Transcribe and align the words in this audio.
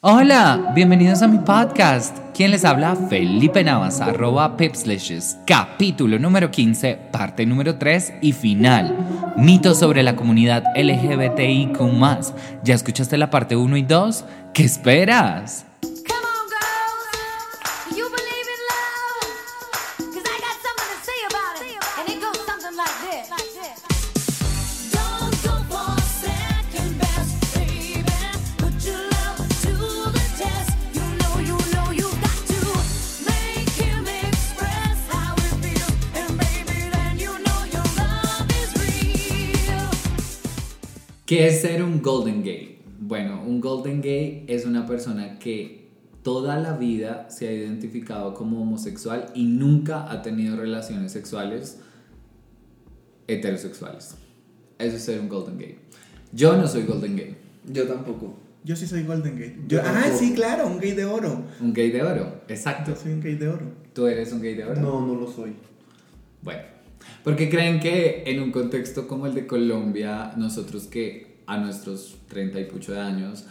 Hola, 0.00 0.70
bienvenidos 0.76 1.22
a 1.22 1.26
mi 1.26 1.38
podcast. 1.38 2.16
¿Quién 2.32 2.52
les 2.52 2.64
habla? 2.64 2.94
Felipe 2.94 3.64
Navas, 3.64 4.00
arroba 4.00 4.56
Pipslishes, 4.56 5.36
capítulo 5.44 6.20
número 6.20 6.52
15, 6.52 6.94
parte 7.10 7.44
número 7.44 7.78
3 7.78 8.14
y 8.22 8.30
final. 8.30 8.96
Mitos 9.36 9.80
sobre 9.80 10.04
la 10.04 10.14
comunidad 10.14 10.62
LGBTIQ+. 10.76 11.80
¿Ya 12.62 12.76
escuchaste 12.76 13.18
la 13.18 13.30
parte 13.30 13.56
1 13.56 13.76
y 13.76 13.82
2? 13.82 14.24
¿Qué 14.54 14.62
esperas? 14.62 15.67
¿Qué 41.28 41.46
es 41.46 41.60
ser 41.60 41.82
un 41.82 42.00
Golden 42.00 42.42
Gay? 42.42 42.78
Bueno, 42.98 43.42
un 43.46 43.60
Golden 43.60 44.00
Gay 44.00 44.46
es 44.48 44.64
una 44.64 44.86
persona 44.86 45.38
que 45.38 45.90
toda 46.22 46.56
la 46.56 46.74
vida 46.74 47.28
se 47.28 47.46
ha 47.46 47.52
identificado 47.52 48.32
como 48.32 48.62
homosexual 48.62 49.26
y 49.34 49.44
nunca 49.44 50.10
ha 50.10 50.22
tenido 50.22 50.56
relaciones 50.56 51.12
sexuales 51.12 51.80
heterosexuales. 53.26 54.14
Eso 54.78 54.96
es 54.96 55.02
ser 55.02 55.20
un 55.20 55.28
Golden 55.28 55.58
Gay. 55.58 55.76
Yo 56.32 56.56
no 56.56 56.66
soy 56.66 56.84
Golden 56.84 57.16
Gay, 57.16 57.36
Yo 57.70 57.86
tampoco. 57.86 58.34
Yo 58.64 58.74
sí 58.74 58.86
soy 58.86 59.02
Golden 59.02 59.66
Yo, 59.68 59.80
ah, 59.82 59.84
tampoco. 59.84 60.16
sí, 60.16 60.32
claro, 60.32 60.66
un 60.66 60.80
gay 60.80 60.92
de 60.92 61.04
oro. 61.04 61.44
un 61.60 61.74
gay 61.74 61.90
de 61.90 62.02
oro, 62.02 62.40
exacto. 62.48 62.92
Yo 62.92 62.96
soy 62.96 63.12
un 63.12 63.20
gay 63.20 63.34
de 63.34 63.48
oro. 63.48 63.66
¿Tú 63.92 64.06
eres 64.06 64.32
un 64.32 64.40
gay 64.40 64.54
de 64.54 64.64
oro? 64.64 64.80
No, 64.80 65.06
no 65.06 65.14
lo 65.14 65.30
soy. 65.30 65.52
Bueno, 66.40 66.62
porque 67.24 67.50
creen 67.50 67.80
que 67.80 68.22
en 68.26 68.40
un 68.40 68.50
contexto 68.50 69.06
como 69.06 69.26
el 69.26 69.34
de 69.34 69.46
Colombia, 69.46 70.32
nosotros 70.36 70.86
que 70.86 71.27
a 71.48 71.56
nuestros 71.58 72.16
30 72.28 72.60
y 72.60 72.64
pucho 72.66 72.92
de 72.92 73.00
años 73.00 73.46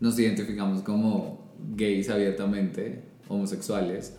nos 0.00 0.16
identificamos 0.18 0.82
como 0.82 1.52
gays 1.74 2.08
abiertamente, 2.10 3.02
homosexuales, 3.26 4.14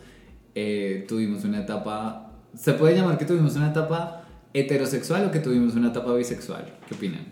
eh, 0.54 1.06
tuvimos 1.08 1.44
una 1.44 1.62
etapa, 1.62 2.32
¿se 2.54 2.74
puede 2.74 2.94
llamar 2.96 3.16
que 3.16 3.24
tuvimos 3.24 3.56
una 3.56 3.70
etapa 3.70 4.24
heterosexual 4.52 5.24
o 5.26 5.30
que 5.30 5.38
tuvimos 5.38 5.74
una 5.74 5.88
etapa 5.88 6.12
bisexual? 6.14 6.64
¿Qué 6.86 6.94
opinan? 6.94 7.24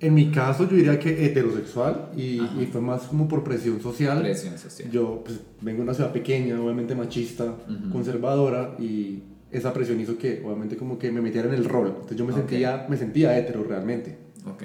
En 0.00 0.12
mi 0.14 0.30
caso 0.30 0.68
yo 0.68 0.76
diría 0.76 0.98
que 0.98 1.24
heterosexual 1.24 2.10
y, 2.14 2.40
y 2.42 2.68
fue 2.70 2.80
más 2.82 3.02
como 3.04 3.26
por 3.26 3.42
presión 3.42 3.80
social. 3.80 4.20
Presión 4.20 4.58
social. 4.58 4.90
Yo 4.90 5.22
pues, 5.24 5.40
vengo 5.62 5.78
de 5.78 5.82
una 5.84 5.94
ciudad 5.94 6.12
pequeña, 6.12 6.60
obviamente 6.60 6.94
machista, 6.94 7.44
Ujú. 7.46 7.90
conservadora 7.90 8.76
y 8.78 9.22
esa 9.50 9.72
presión 9.72 9.98
hizo 10.00 10.18
que 10.18 10.42
obviamente 10.44 10.76
como 10.76 10.98
que 10.98 11.10
me 11.10 11.20
metiera 11.22 11.48
en 11.48 11.54
el 11.54 11.64
rol. 11.64 11.88
Entonces 11.88 12.16
yo 12.18 12.26
me 12.26 12.32
Ok. 12.32 12.38
sentía, 12.38 12.86
me 12.88 12.96
sentía 12.96 13.38
hetero 13.38 13.64
realmente. 13.64 14.18
Ok. 14.46 14.62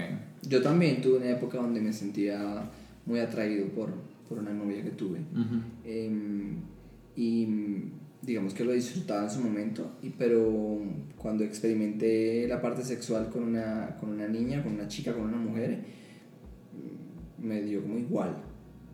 Yo 0.47 0.61
también 0.61 1.02
tuve 1.02 1.17
una 1.17 1.30
época 1.30 1.58
donde 1.58 1.81
me 1.81 1.94
sentía 1.94 2.69
muy 3.05 3.19
atraído 3.19 3.67
por, 3.67 3.91
por 4.27 4.39
una 4.39 4.53
novia 4.53 4.83
que 4.83 4.91
tuve. 4.91 5.19
Em, 5.83 6.58
y 7.16 7.47
digamos 8.21 8.53
que 8.53 8.63
lo 8.63 8.73
disfrutaba 8.73 9.23
en 9.23 9.30
su 9.30 9.41
momento, 9.41 9.97
y, 10.02 10.09
pero 10.09 10.80
cuando 11.17 11.44
experimenté 11.44 12.47
la 12.47 12.61
parte 12.61 12.83
sexual 12.83 13.30
con 13.30 13.44
una, 13.44 13.95
con 13.99 14.09
una 14.09 14.27
niña, 14.27 14.61
con 14.63 14.73
una 14.73 14.88
chica, 14.88 15.13
con 15.13 15.23
una 15.23 15.38
mujer, 15.38 15.80
me 17.38 17.61
dio 17.61 17.81
como 17.81 17.97
igual. 17.97 18.36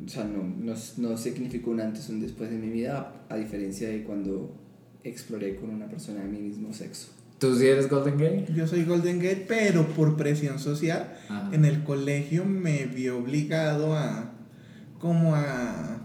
O 0.04 0.08
sea, 0.08 0.26
no, 0.26 0.44
no, 0.44 0.74
no 0.98 1.18
significó 1.18 1.72
un 1.72 1.80
antes 1.80 2.10
o 2.10 2.14
un 2.14 2.20
después 2.20 2.52
en 2.52 2.62
mi 2.62 2.70
vida, 2.70 3.26
a 3.30 3.38
diferencia 3.38 3.90
de 3.90 4.04
cuando 4.04 4.56
exploré 5.04 5.56
con 5.56 5.70
una 5.70 5.88
persona 5.88 6.22
de 6.22 6.28
mi 6.28 6.40
mismo 6.40 6.74
sexo. 6.74 7.10
¿Tú 7.50 7.56
sí 7.56 7.68
eres 7.68 7.90
Golden 7.90 8.18
Gay? 8.18 8.46
Yo 8.56 8.68
soy 8.68 8.84
Golden 8.86 9.20
Gate, 9.20 9.46
pero 9.48 9.86
por 9.88 10.18
presión 10.18 10.60
social. 10.60 11.14
Ajá. 11.30 11.50
En 11.54 11.66
el 11.66 11.84
colegio 11.84 12.46
me 12.46 12.86
vi 12.86 13.10
obligado 13.10 13.96
a 13.96 14.32
como 15.00 15.36
a, 15.36 16.00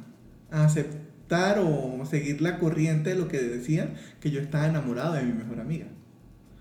a 0.50 0.64
aceptar 0.64 1.58
o 1.60 2.04
seguir 2.04 2.40
la 2.42 2.58
corriente 2.58 3.10
de 3.10 3.16
lo 3.16 3.28
que 3.28 3.38
decían, 3.40 3.90
que 4.20 4.30
yo 4.30 4.40
estaba 4.40 4.66
enamorado 4.66 5.14
de 5.14 5.22
mi 5.22 5.32
mejor 5.32 5.60
amiga. 5.60 5.86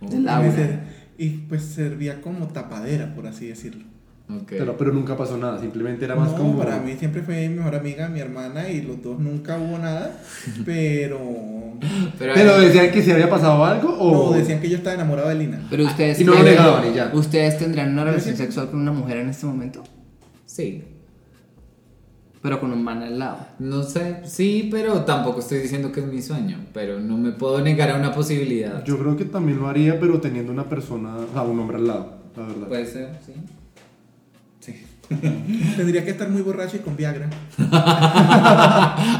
De 0.02 0.16
Y, 0.16 0.20
me 0.20 0.24
Laura. 0.26 0.52
ser- 0.56 0.80
y 1.18 1.30
pues 1.50 1.64
servía 1.64 2.22
como 2.22 2.48
tapadera, 2.48 3.14
por 3.16 3.28
así 3.28 3.48
decirlo. 3.48 3.84
Ok. 4.30 4.46
Pero, 4.50 4.78
pero 4.78 4.94
nunca 4.94 5.18
pasó 5.18 5.38
nada, 5.38 5.60
simplemente 5.60 6.06
era 6.06 6.16
más 6.16 6.32
no, 6.32 6.38
como... 6.38 6.60
para 6.60 6.80
mí 6.80 6.96
siempre 7.00 7.24
fue 7.24 7.50
mi 7.50 7.56
mejor 7.56 7.76
amiga, 7.76 8.08
mi 8.10 8.20
hermana, 8.20 8.70
y 8.70 8.84
los 8.84 9.02
dos 9.02 9.20
nunca 9.20 9.58
hubo 9.58 9.78
nada, 9.80 10.22
pero... 10.66 11.20
Pero, 12.18 12.34
Pero 12.34 12.60
decían 12.60 12.92
que 12.92 13.02
si 13.02 13.12
había 13.12 13.30
pasado 13.30 13.64
algo 13.64 13.96
o... 14.00 14.32
No, 14.32 14.38
decían 14.38 14.60
que 14.60 14.70
yo 14.70 14.78
estaba 14.78 14.96
enamorado 14.96 15.30
de 15.30 15.36
Lina. 15.36 15.62
Pero 15.70 15.86
ustedes, 15.86 16.20
Y 16.20 16.24
no 16.24 16.34
lo 16.34 16.40
creen- 16.40 16.58
negaban 16.58 16.92
y 16.92 16.96
ya. 16.96 17.12
¿Ustedes 17.14 17.58
tendrían 17.58 17.92
una 17.94 18.04
relación 18.06 18.36
sexual 18.36 18.70
con 18.70 18.80
una 18.82 18.92
mujer 18.92 19.18
en 19.18 19.30
este 19.30 19.46
momento? 19.46 19.84
Sí. 20.46 20.84
Pero 22.42 22.60
con 22.62 22.72
un 22.72 22.82
man 22.84 23.04
al 23.04 23.20
lado. 23.20 23.38
No 23.60 23.84
sé, 23.84 24.22
sí, 24.24 24.70
pero 24.72 25.02
tampoco 25.02 25.40
estoy 25.42 25.60
diciendo 25.60 25.92
que 25.92 26.00
es 26.00 26.06
mi 26.06 26.22
sueño, 26.22 26.58
pero 26.74 26.98
no 27.00 27.18
me 27.18 27.32
puedo 27.32 27.60
negar 27.60 27.90
a 27.92 27.96
una 27.98 28.14
posibilidad. 28.14 28.82
Yo 28.86 28.98
creo 28.98 29.18
que 29.18 29.26
también 29.26 29.60
lo 29.60 29.68
haría, 29.68 30.00
pero 30.00 30.22
teniendo 30.22 30.52
una 30.52 30.64
persona, 30.70 31.18
o 31.18 31.34
sea, 31.34 31.42
un 31.42 31.60
hombre 31.60 31.78
al 31.78 31.88
lado, 31.88 32.14
la 32.38 32.44
verdad. 32.44 32.68
Puede 32.70 32.86
ser, 32.86 33.10
sí. 33.26 33.34
Tendría 35.76 36.06
que 36.06 36.12
estar 36.12 36.30
muy 36.30 36.42
borracho 36.42 36.78
y 36.78 36.80
con 36.80 36.96
Viagra. 36.96 37.30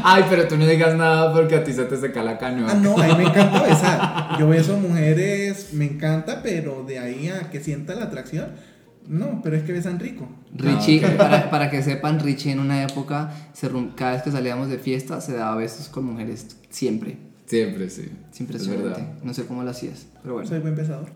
Ay, 0.04 0.24
pero 0.30 0.46
tú 0.46 0.56
no 0.56 0.66
digas 0.66 0.96
nada 0.96 1.32
porque 1.32 1.56
a 1.56 1.64
ti 1.64 1.72
se 1.72 1.84
te 1.84 1.96
seca 1.96 2.22
la 2.22 2.38
canoa. 2.38 2.70
Ah, 2.70 2.74
no, 2.74 2.96
a 2.96 3.06
mí 3.06 3.14
me 3.16 3.24
encanta 3.24 3.62
besar. 3.62 4.38
Yo 4.38 4.48
beso 4.48 4.76
mujeres, 4.76 5.70
me 5.72 5.86
encanta, 5.86 6.42
pero 6.42 6.84
de 6.86 7.00
ahí 7.00 7.28
a 7.28 7.50
que 7.50 7.60
sienta 7.60 7.94
la 7.96 8.04
atracción, 8.04 8.50
no, 9.08 9.40
pero 9.42 9.56
es 9.56 9.64
que 9.64 9.72
besan 9.72 9.98
rico. 9.98 10.28
Richie, 10.54 11.04
ok. 11.04 11.16
para, 11.16 11.50
para 11.50 11.70
que 11.70 11.82
sepan, 11.82 12.20
Richie 12.20 12.52
en 12.52 12.60
una 12.60 12.84
época, 12.84 13.32
se 13.52 13.68
cada 13.96 14.12
vez 14.12 14.22
que 14.22 14.30
salíamos 14.30 14.68
de 14.68 14.78
fiesta, 14.78 15.20
se 15.20 15.32
daba 15.32 15.56
besos 15.56 15.88
con 15.88 16.04
mujeres. 16.04 16.56
Siempre. 16.68 17.16
Siempre, 17.46 17.90
sí. 17.90 18.08
Es 18.32 18.40
impresionante. 18.40 18.88
Es 18.88 18.96
verdad. 18.96 19.14
no 19.24 19.34
sé 19.34 19.44
cómo 19.46 19.64
lo 19.64 19.70
hacías, 19.70 20.06
pero 20.22 20.34
bueno. 20.34 20.48
Soy 20.48 20.60
buen 20.60 20.76
besador. 20.76 21.10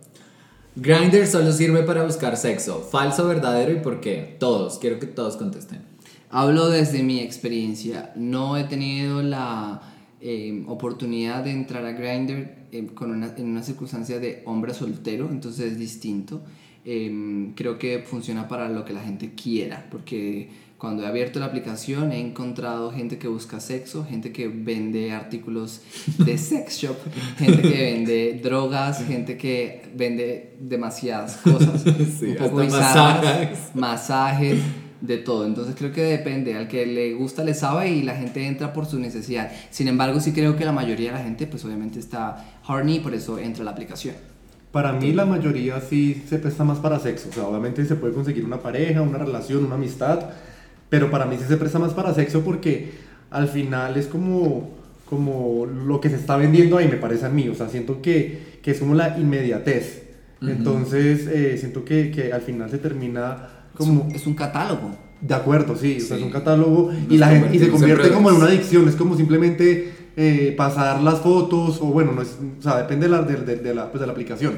Grindr 0.76 1.28
solo 1.28 1.52
sirve 1.52 1.84
para 1.84 2.02
buscar 2.02 2.36
sexo. 2.36 2.80
Falso, 2.80 3.28
verdadero 3.28 3.70
y 3.72 3.76
por 3.80 4.00
qué. 4.00 4.36
Todos, 4.40 4.80
quiero 4.80 4.98
que 4.98 5.06
todos 5.06 5.36
contesten. 5.36 5.82
Hablo 6.30 6.68
desde 6.68 7.04
mi 7.04 7.20
experiencia. 7.20 8.12
No 8.16 8.56
he 8.56 8.64
tenido 8.64 9.22
la 9.22 9.80
eh, 10.20 10.64
oportunidad 10.66 11.44
de 11.44 11.52
entrar 11.52 11.84
a 11.84 11.92
Grindr 11.92 12.56
eh, 12.72 12.90
una, 13.00 13.32
en 13.36 13.46
una 13.50 13.62
circunstancia 13.62 14.18
de 14.18 14.42
hombre 14.46 14.74
soltero, 14.74 15.28
entonces 15.30 15.72
es 15.72 15.78
distinto. 15.78 16.42
Eh, 16.84 17.52
creo 17.54 17.78
que 17.78 18.00
funciona 18.00 18.48
para 18.48 18.68
lo 18.68 18.84
que 18.84 18.92
la 18.92 19.02
gente 19.02 19.32
quiera, 19.34 19.86
porque 19.92 20.50
cuando 20.84 21.02
he 21.02 21.06
abierto 21.06 21.40
la 21.40 21.46
aplicación 21.46 22.12
he 22.12 22.20
encontrado 22.20 22.92
gente 22.92 23.16
que 23.16 23.26
busca 23.26 23.58
sexo, 23.58 24.04
gente 24.04 24.32
que 24.32 24.48
vende 24.48 25.12
artículos 25.12 25.80
de 26.18 26.36
sex 26.50 26.76
shop, 26.76 26.96
gente 27.38 27.62
que 27.62 27.94
vende 27.94 28.40
drogas, 28.42 29.02
gente 29.02 29.38
que 29.38 29.80
vende 29.94 30.56
demasiadas 30.60 31.38
cosas, 31.38 31.82
Sí, 32.20 32.26
un 32.26 32.36
poco 32.36 32.60
hasta 32.60 32.76
bizarras, 32.76 33.24
masajes. 33.24 33.58
masajes, 33.74 34.58
de 35.00 35.16
todo. 35.16 35.46
Entonces 35.46 35.74
creo 35.74 35.90
que 35.90 36.02
depende, 36.02 36.54
al 36.54 36.68
que 36.68 36.84
le 36.84 37.14
gusta 37.14 37.44
le 37.44 37.54
sabe 37.54 37.88
y 37.88 38.02
la 38.02 38.14
gente 38.14 38.46
entra 38.46 38.74
por 38.74 38.84
su 38.84 38.98
necesidad. 38.98 39.50
Sin 39.70 39.88
embargo, 39.88 40.20
sí 40.20 40.32
creo 40.32 40.54
que 40.54 40.66
la 40.66 40.72
mayoría 40.72 41.12
de 41.12 41.18
la 41.18 41.24
gente 41.24 41.46
pues 41.46 41.64
obviamente 41.64 41.98
está 41.98 42.44
horny 42.68 42.96
y 42.96 43.00
por 43.00 43.14
eso 43.14 43.38
entra 43.38 43.62
a 43.62 43.64
la 43.64 43.70
aplicación. 43.70 44.14
Para 44.70 44.92
mí 44.92 45.12
la 45.14 45.24
mayoría 45.24 45.80
sí 45.80 46.22
se 46.28 46.38
presta 46.38 46.62
más 46.62 46.78
para 46.78 46.98
sexo. 46.98 47.30
O 47.30 47.32
sea, 47.32 47.44
obviamente 47.44 47.86
se 47.86 47.94
puede 47.94 48.12
conseguir 48.12 48.44
una 48.44 48.58
pareja, 48.58 49.00
una 49.00 49.16
relación, 49.16 49.64
una 49.64 49.76
amistad. 49.76 50.30
Pero 50.90 51.10
para 51.10 51.26
mí 51.26 51.36
sí 51.38 51.44
se 51.48 51.56
presta 51.56 51.78
más 51.78 51.92
para 51.94 52.14
sexo 52.14 52.42
porque 52.42 52.92
al 53.30 53.48
final 53.48 53.96
es 53.96 54.06
como, 54.06 54.70
como 55.08 55.66
lo 55.66 56.00
que 56.00 56.08
se 56.10 56.16
está 56.16 56.36
vendiendo 56.36 56.76
ahí, 56.76 56.88
me 56.88 56.96
parece 56.96 57.26
a 57.26 57.30
mí. 57.30 57.48
O 57.48 57.54
sea, 57.54 57.68
siento 57.68 58.00
que, 58.02 58.58
que 58.62 58.70
es 58.72 58.78
como 58.78 58.94
la 58.94 59.18
inmediatez. 59.18 60.02
Entonces 60.42 61.26
eh, 61.26 61.56
siento 61.58 61.84
que, 61.84 62.10
que 62.10 62.32
al 62.32 62.42
final 62.42 62.70
se 62.70 62.78
termina 62.78 63.48
como... 63.76 64.08
Es 64.14 64.26
un 64.26 64.34
catálogo. 64.34 64.94
De 65.20 65.34
acuerdo, 65.34 65.74
sí, 65.74 65.96
o 65.96 66.04
sea, 66.04 66.18
es 66.18 66.22
un 66.22 66.30
catálogo 66.30 66.92
Nos 66.92 67.10
y, 67.10 67.16
la 67.16 67.28
gente, 67.28 67.56
y 67.56 67.58
se 67.58 67.70
convierte 67.70 68.10
como 68.10 68.28
en 68.30 68.36
una 68.36 68.46
adicción, 68.46 68.86
es 68.88 68.94
como 68.94 69.16
simplemente 69.16 69.90
eh, 70.18 70.52
pasar 70.54 71.00
las 71.00 71.20
fotos 71.20 71.78
o 71.80 71.86
bueno, 71.86 72.12
no 72.12 72.20
es, 72.20 72.36
o 72.58 72.62
sea, 72.62 72.76
depende 72.82 73.06
de 73.06 73.12
la, 73.12 73.22
de, 73.22 73.36
de- 73.36 73.56
de 73.56 73.74
la, 73.74 73.90
pues, 73.90 74.00
de 74.02 74.06
la 74.06 74.12
aplicación, 74.12 74.52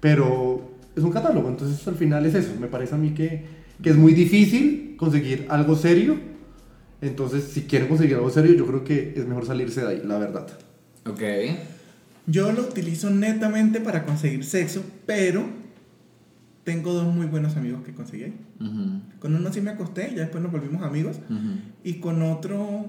pero 0.00 0.62
es 0.96 1.04
un 1.04 1.12
catálogo, 1.12 1.48
entonces 1.48 1.86
al 1.86 1.94
final 1.94 2.26
es 2.26 2.34
eso, 2.34 2.50
me 2.60 2.66
parece 2.66 2.96
a 2.96 2.98
mí 2.98 3.10
que, 3.10 3.44
que 3.82 3.90
es 3.90 3.96
muy 3.96 4.12
difícil 4.14 4.94
conseguir 4.96 5.46
algo 5.48 5.76
serio, 5.76 6.16
entonces 7.00 7.44
si 7.44 7.62
quieren 7.62 7.88
conseguir 7.88 8.16
algo 8.16 8.30
serio 8.30 8.54
yo 8.54 8.66
creo 8.66 8.84
que 8.84 9.14
es 9.16 9.26
mejor 9.26 9.46
salirse 9.46 9.80
de 9.82 9.88
ahí, 9.88 10.02
la 10.04 10.18
verdad. 10.18 10.46
Ok. 11.06 11.22
Yo 12.26 12.52
lo 12.52 12.62
utilizo 12.62 13.10
netamente 13.10 13.80
para 13.80 14.04
conseguir 14.04 14.44
sexo, 14.44 14.82
pero 15.06 15.44
tengo 16.64 16.92
dos 16.92 17.12
muy 17.12 17.26
buenos 17.26 17.56
amigos 17.56 17.82
que 17.82 17.92
conseguí 17.94 18.24
ahí. 18.24 18.34
Ujú, 18.60 19.00
Con 19.18 19.34
uno 19.34 19.52
sí 19.52 19.60
me 19.60 19.70
acosté, 19.70 20.10
ya 20.14 20.22
después 20.22 20.42
nos 20.42 20.52
volvimos 20.52 20.82
amigos. 20.82 21.16
ujú. 21.28 21.58
Y 21.82 21.94
con 21.94 22.22
otro 22.22 22.86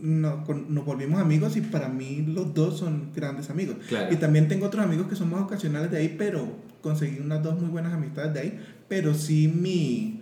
no, 0.00 0.42
con- 0.44 0.74
nos 0.74 0.84
volvimos 0.86 1.20
amigos 1.20 1.56
y 1.56 1.60
para 1.60 1.88
mí 1.88 2.24
los 2.26 2.54
dos 2.54 2.78
son 2.78 3.10
grandes 3.14 3.50
amigos. 3.50 3.76
Claro. 3.88 4.12
Y 4.12 4.16
también 4.16 4.48
tengo 4.48 4.66
otros 4.66 4.82
amigos 4.84 5.06
que 5.08 5.14
son 5.16 5.30
más 5.30 5.42
ocasionales 5.42 5.90
de 5.90 5.98
ahí, 5.98 6.14
pero 6.18 6.48
conseguí 6.80 7.18
unas 7.20 7.42
dos 7.42 7.60
muy 7.60 7.68
buenas 7.70 7.92
amistades 7.92 8.32
de 8.32 8.40
ahí. 8.40 8.58
Pero 8.88 9.12
sí 9.14 9.46
mi, 9.54 10.21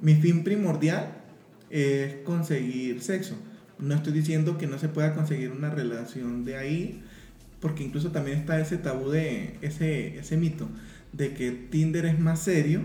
mi 0.00 0.14
fin 0.14 0.44
primordial 0.44 1.12
es 1.70 2.14
conseguir 2.24 3.02
sexo. 3.02 3.34
No 3.78 3.94
estoy 3.94 4.12
diciendo 4.12 4.58
que 4.58 4.66
no 4.66 4.78
se 4.78 4.88
pueda 4.88 5.14
conseguir 5.14 5.52
una 5.52 5.70
relación 5.70 6.44
de 6.44 6.56
ahí, 6.56 7.02
porque 7.60 7.84
incluso 7.84 8.10
también 8.10 8.38
está 8.38 8.60
ese 8.60 8.78
tabú 8.78 9.10
de 9.10 9.56
ese, 9.62 10.18
ese 10.18 10.36
mito 10.36 10.68
de 11.12 11.34
que 11.34 11.50
Tinder 11.50 12.06
es 12.06 12.18
más 12.18 12.40
serio 12.40 12.82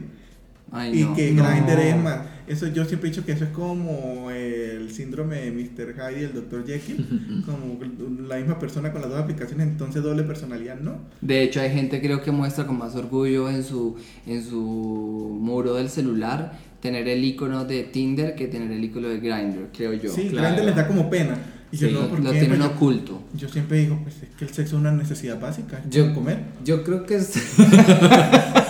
Ay, 0.71 1.01
y 1.01 1.04
no. 1.04 1.15
que 1.15 1.31
No. 1.31 1.48
Grindr 1.48 1.80
es 1.80 1.98
más. 1.98 2.19
Eso 2.48 2.68
yo 2.68 2.84
siempre 2.86 3.07
he 3.10 3.12
dicho 3.12 3.25
que 3.25 3.31
eso 3.31 3.45
es 3.45 3.51
como 3.51 4.30
el 4.31 4.92
síndrome 4.92 5.38
de 5.38 5.51
Mr. 5.51 5.94
Hyde 5.95 6.22
y 6.22 6.24
el 6.25 6.34
Dr. 6.34 6.66
Jekyll, 6.68 7.44
como 7.45 7.80
la 8.28 8.36
misma 8.38 8.60
persona 8.60 8.92
con 8.92 9.01
las 9.01 9.10
dos 9.10 9.19
aplicaciones, 9.22 9.68
entonces 9.68 10.04
doble 10.04 10.24
personalidad, 10.24 10.80
¿no? 10.80 10.98
De 11.22 11.42
hecho, 11.44 11.62
hay 11.62 11.72
gente 11.72 12.01
creo 12.01 12.22
que 12.22 12.31
muestra 12.31 12.68
con 12.68 12.78
más 12.78 12.95
orgullo 12.95 13.50
en 13.50 13.63
su, 13.63 13.95
en 14.28 14.44
su 14.44 14.60
muro 15.40 15.75
del 15.75 15.90
celular 15.90 16.60
tener 16.81 17.07
el 17.07 17.24
icono 17.24 17.63
de 17.63 17.84
Tinder 17.84 18.36
que 18.36 18.48
tener 18.48 18.69
el 18.72 18.84
icono 18.84 19.07
de 19.07 19.19
Grindr, 19.19 19.69
creo 19.75 19.94
yo. 19.94 20.12
sí, 20.12 20.28
claro. 20.30 20.50
Grindr 20.50 20.66
les 20.66 20.75
da 20.75 20.86
como 20.88 21.10
pena. 21.10 21.38
Y 21.72 21.78
yo 21.78 21.88
Sí, 21.88 21.94
no, 21.95 22.01
lo, 22.01 22.10
¿por 22.10 22.19
lo 22.19 22.30
tienen 22.31 22.50
Pues 22.50 22.60
yo- 22.60 22.66
oculto. 22.68 23.24
Yo 23.36 23.48
siempre 23.50 23.80
digo, 23.80 24.00
pues 24.04 24.22
es 24.22 24.30
que 24.38 24.45
el 24.45 24.51
sexo 24.54 24.75
es 24.75 24.81
una 24.81 24.92
necesidad 24.92 25.40
básica, 25.40 25.81
Yo- 25.90 26.13
comer. 26.13 26.40
Yo 26.66 26.84
creo 26.84 27.04
que 27.06 27.16
es. 27.16 27.34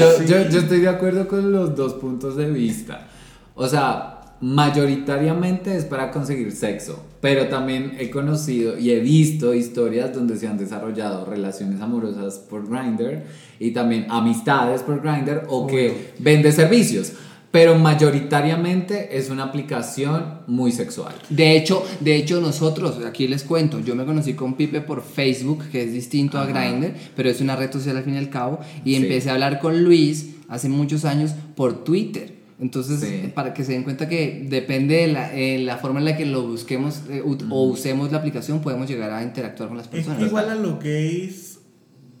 yo, 0.00 0.22
yo, 0.24 0.48
yo 0.48 0.58
estoy 0.60 0.80
de 0.80 0.88
acuerdo 0.88 1.28
con 1.28 1.52
los 1.52 1.76
dos 1.76 1.94
puntos 1.94 2.36
de 2.36 2.50
vista. 2.50 3.08
O 3.54 3.68
sea, 3.68 4.20
mayoritariamente 4.40 5.76
es 5.76 5.84
para 5.84 6.10
conseguir 6.10 6.52
sexo, 6.52 7.04
pero 7.20 7.48
también 7.48 7.96
he 7.98 8.10
conocido 8.10 8.78
y 8.78 8.90
he 8.90 9.00
visto 9.00 9.54
historias 9.54 10.14
donde 10.14 10.36
se 10.36 10.48
han 10.48 10.56
desarrollado 10.56 11.26
relaciones 11.26 11.80
amorosas 11.80 12.38
por 12.38 12.66
Grindr 12.68 13.22
y 13.58 13.72
también 13.72 14.06
amistades 14.08 14.82
por 14.82 15.02
Grindr 15.02 15.42
o 15.48 15.66
que 15.66 16.12
vende 16.18 16.52
servicios. 16.52 17.12
Pero 17.50 17.74
mayoritariamente 17.76 19.16
es 19.18 19.28
una 19.28 19.44
aplicación 19.44 20.40
muy 20.46 20.70
sexual. 20.70 21.14
De 21.30 21.56
hecho, 21.56 21.84
de 22.00 22.14
hecho 22.16 22.40
nosotros, 22.40 23.04
aquí 23.04 23.26
les 23.26 23.42
cuento, 23.42 23.80
yo 23.80 23.96
me 23.96 24.04
conocí 24.04 24.34
con 24.34 24.54
Pipe 24.54 24.80
por 24.80 25.02
Facebook, 25.02 25.64
que 25.72 25.82
es 25.82 25.92
distinto 25.92 26.38
a. 26.38 26.46
Grindr, 26.46 26.92
pero 27.16 27.28
es 27.28 27.40
una 27.40 27.56
red 27.56 27.72
social 27.72 27.96
al 27.96 28.04
fin 28.04 28.14
y 28.14 28.18
al 28.18 28.30
cabo, 28.30 28.60
y 28.84 28.90
Sí. 28.94 29.02
empecé 29.02 29.30
a 29.30 29.34
hablar 29.34 29.58
con 29.58 29.82
Luis 29.82 30.36
hace 30.48 30.68
muchos 30.68 31.04
años 31.04 31.32
por 31.56 31.82
Twitter. 31.84 32.38
Entonces, 32.60 33.00
Sí. 33.00 33.32
para 33.34 33.52
que 33.54 33.64
se 33.64 33.72
den 33.72 33.82
cuenta 33.84 34.08
que 34.08 34.46
depende 34.48 34.96
de 34.96 35.06
la, 35.08 35.34
eh, 35.34 35.58
la 35.58 35.78
forma 35.78 35.98
en 35.98 36.04
la 36.04 36.16
que 36.16 36.26
lo 36.26 36.46
busquemos 36.46 37.02
eh, 37.10 37.22
ut- 37.24 37.46
o 37.50 37.62
usemos 37.64 38.12
la 38.12 38.18
aplicación, 38.18 38.60
podemos 38.60 38.88
llegar 38.88 39.10
a 39.10 39.22
interactuar 39.22 39.68
con 39.70 39.78
las 39.78 39.86
Es 39.86 39.92
personas. 39.92 40.18
que 40.18 40.26
igual 40.26 40.50
a 40.50 40.54
los 40.54 40.78
gays, 40.78 41.58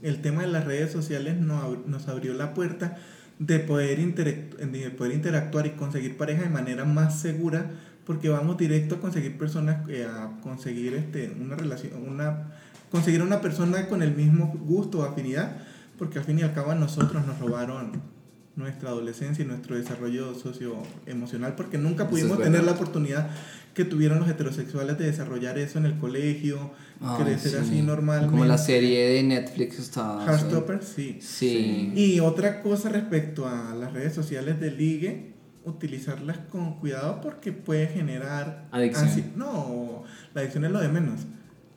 el 0.02 0.22
tema 0.22 0.40
de 0.42 0.48
las 0.48 0.64
redes 0.64 0.90
sociales 0.90 1.36
nos 1.38 2.08
abrió 2.08 2.32
la 2.34 2.54
puerta 2.54 2.96
de 3.40 3.58
poder, 3.58 3.98
de 3.98 4.90
poder 4.90 5.12
interactuar 5.12 5.66
y 5.66 5.70
conseguir 5.70 6.16
pareja 6.18 6.42
de 6.42 6.50
manera 6.50 6.84
más 6.84 7.18
segura, 7.20 7.70
porque 8.04 8.28
vamos 8.28 8.58
directo 8.58 8.96
a 8.96 9.00
conseguir 9.00 9.38
personas, 9.38 9.88
eh, 9.88 10.04
a 10.04 10.38
conseguir 10.42 10.94
este, 10.94 11.34
una 11.40 11.56
relación, 11.56 11.92
una, 12.06 12.52
conseguir 12.90 13.22
una 13.22 13.40
persona 13.40 13.88
con 13.88 14.02
el 14.02 14.14
mismo 14.14 14.52
gusto 14.66 14.98
o 14.98 15.02
afinidad, 15.04 15.56
porque 15.98 16.18
al 16.18 16.24
fin 16.26 16.38
y 16.38 16.42
al 16.42 16.52
cabo 16.52 16.70
a 16.70 16.74
nosotros 16.74 17.26
nos 17.26 17.38
robaron 17.38 18.19
nuestra 18.60 18.90
adolescencia 18.90 19.44
y 19.44 19.48
nuestro 19.48 19.76
desarrollo 19.76 20.34
socioemocional, 20.34 21.54
porque 21.56 21.78
nunca 21.78 22.08
pudimos 22.08 22.38
es 22.38 22.44
tener 22.44 22.62
la 22.64 22.72
oportunidad 22.72 23.30
que 23.74 23.84
tuvieron 23.84 24.20
los 24.20 24.28
heterosexuales 24.28 24.98
de 24.98 25.06
desarrollar 25.06 25.58
eso 25.58 25.78
en 25.78 25.86
el 25.86 25.98
colegio, 25.98 26.72
Ay, 27.00 27.24
crecer 27.24 27.52
sí. 27.52 27.58
así 27.60 27.82
normalmente. 27.82 28.30
Como 28.30 28.44
la 28.44 28.58
serie 28.58 29.08
de 29.08 29.22
Netflix 29.22 29.78
está... 29.78 30.24
Heartstopper, 30.26 30.82
sí. 30.82 31.18
Sí. 31.20 31.92
Y 31.94 32.20
otra 32.20 32.62
cosa 32.62 32.88
respecto 32.88 33.48
a 33.48 33.74
las 33.74 33.92
redes 33.92 34.14
sociales 34.14 34.60
de 34.60 34.70
ligue, 34.70 35.32
utilizarlas 35.64 36.38
con 36.50 36.78
cuidado 36.78 37.20
porque 37.20 37.52
puede 37.52 37.86
generar 37.86 38.68
Adicción. 38.70 39.32
no, 39.36 40.04
la 40.34 40.40
adicción 40.40 40.64
es 40.64 40.70
lo 40.70 40.80
de 40.80 40.88
menos. 40.88 41.20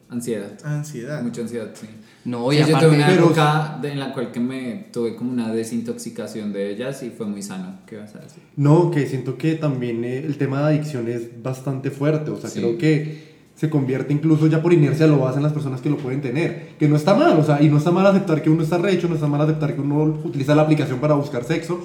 Ansiedad. 0.10 0.58
Ansiedad. 0.64 1.22
Mucha 1.24 1.42
ansiedad, 1.42 1.72
sí. 1.74 1.88
No, 2.26 2.50
Sí, 2.52 2.56
y 2.56 2.60
yo 2.60 2.66
aparte... 2.66 2.86
tuve 2.88 2.96
una 2.98 3.08
pero- 3.08 3.26
época 3.26 3.80
en 3.84 4.00
la 4.00 4.14
cual 4.14 4.32
que 4.32 4.40
me 4.40 4.86
tuve 4.94 5.16
como 5.16 5.32
una 5.32 5.52
desintoxicación 5.54 6.54
de 6.54 6.72
ellas 6.72 7.04
y 7.04 7.10
fue 7.10 7.26
muy 7.26 7.42
sano. 7.42 7.80
¿Qué 7.86 7.98
vas 7.98 8.16
a 8.16 8.20
decir? 8.20 8.42
No, 8.56 8.92
que 8.92 9.06
siento 9.08 9.38
que 9.38 9.56
también 9.56 10.04
eh, 10.06 10.20
el 10.20 10.38
tema 10.38 10.60
de 10.60 10.76
adicción 10.76 11.08
es 11.10 11.42
bastante 11.44 11.92
fuerte, 11.92 12.32
o 12.32 12.38
sea, 12.38 12.50
Sí. 12.50 12.60
creo 12.60 12.78
que 12.78 13.34
se 13.56 13.70
convierte 13.70 14.14
incluso 14.14 14.48
ya 14.48 14.62
por 14.62 14.74
inercia 14.74 15.06
lo 15.06 15.28
hacen 15.28 15.44
las 15.44 15.54
personas 15.54 15.80
que 15.82 15.90
lo 15.90 15.98
pueden 15.98 16.22
tener, 16.22 16.70
que 16.80 16.88
no 16.88 16.96
está 16.96 17.14
mal, 17.14 17.38
o 17.40 17.44
sea, 17.44 17.62
y 17.62 17.70
no 17.70 17.78
está 17.78 17.92
mal 17.92 18.06
aceptar 18.08 18.42
que 18.42 18.50
uno 18.50 18.64
está 18.64 18.78
recho, 18.78 19.08
no 19.08 19.16
está 19.16 19.28
mal 19.28 19.42
aceptar 19.42 19.76
que 19.76 19.82
uno 19.82 20.04
utiliza 20.24 20.56
la 20.56 20.64
aplicación 20.64 21.00
para 21.00 21.14
buscar 21.16 21.44
sexo, 21.44 21.80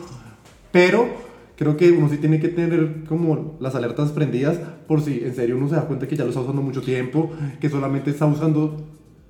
pero 0.73 1.09
creo 1.57 1.77
que 1.77 1.91
uno 1.91 2.09
sí 2.09 2.17
tiene 2.19 2.41
que 2.41 2.49
tener 2.49 3.05
como 3.09 3.57
las 3.61 3.75
alertas 3.75 4.13
prendidas 4.13 4.59
por 4.87 5.03
si 5.03 5.21
en 5.25 5.35
serio 5.35 5.57
uno 5.57 5.69
se 5.69 5.75
da 5.75 5.83
cuenta 5.83 6.07
que 6.09 6.17
ya 6.17 6.23
lo 6.25 6.31
está 6.31 6.41
usando 6.41 6.63
mucho 6.63 6.81
tiempo, 6.83 7.31
que 7.61 7.69
solamente 7.69 8.11
está 8.11 8.27
usando, 8.27 8.77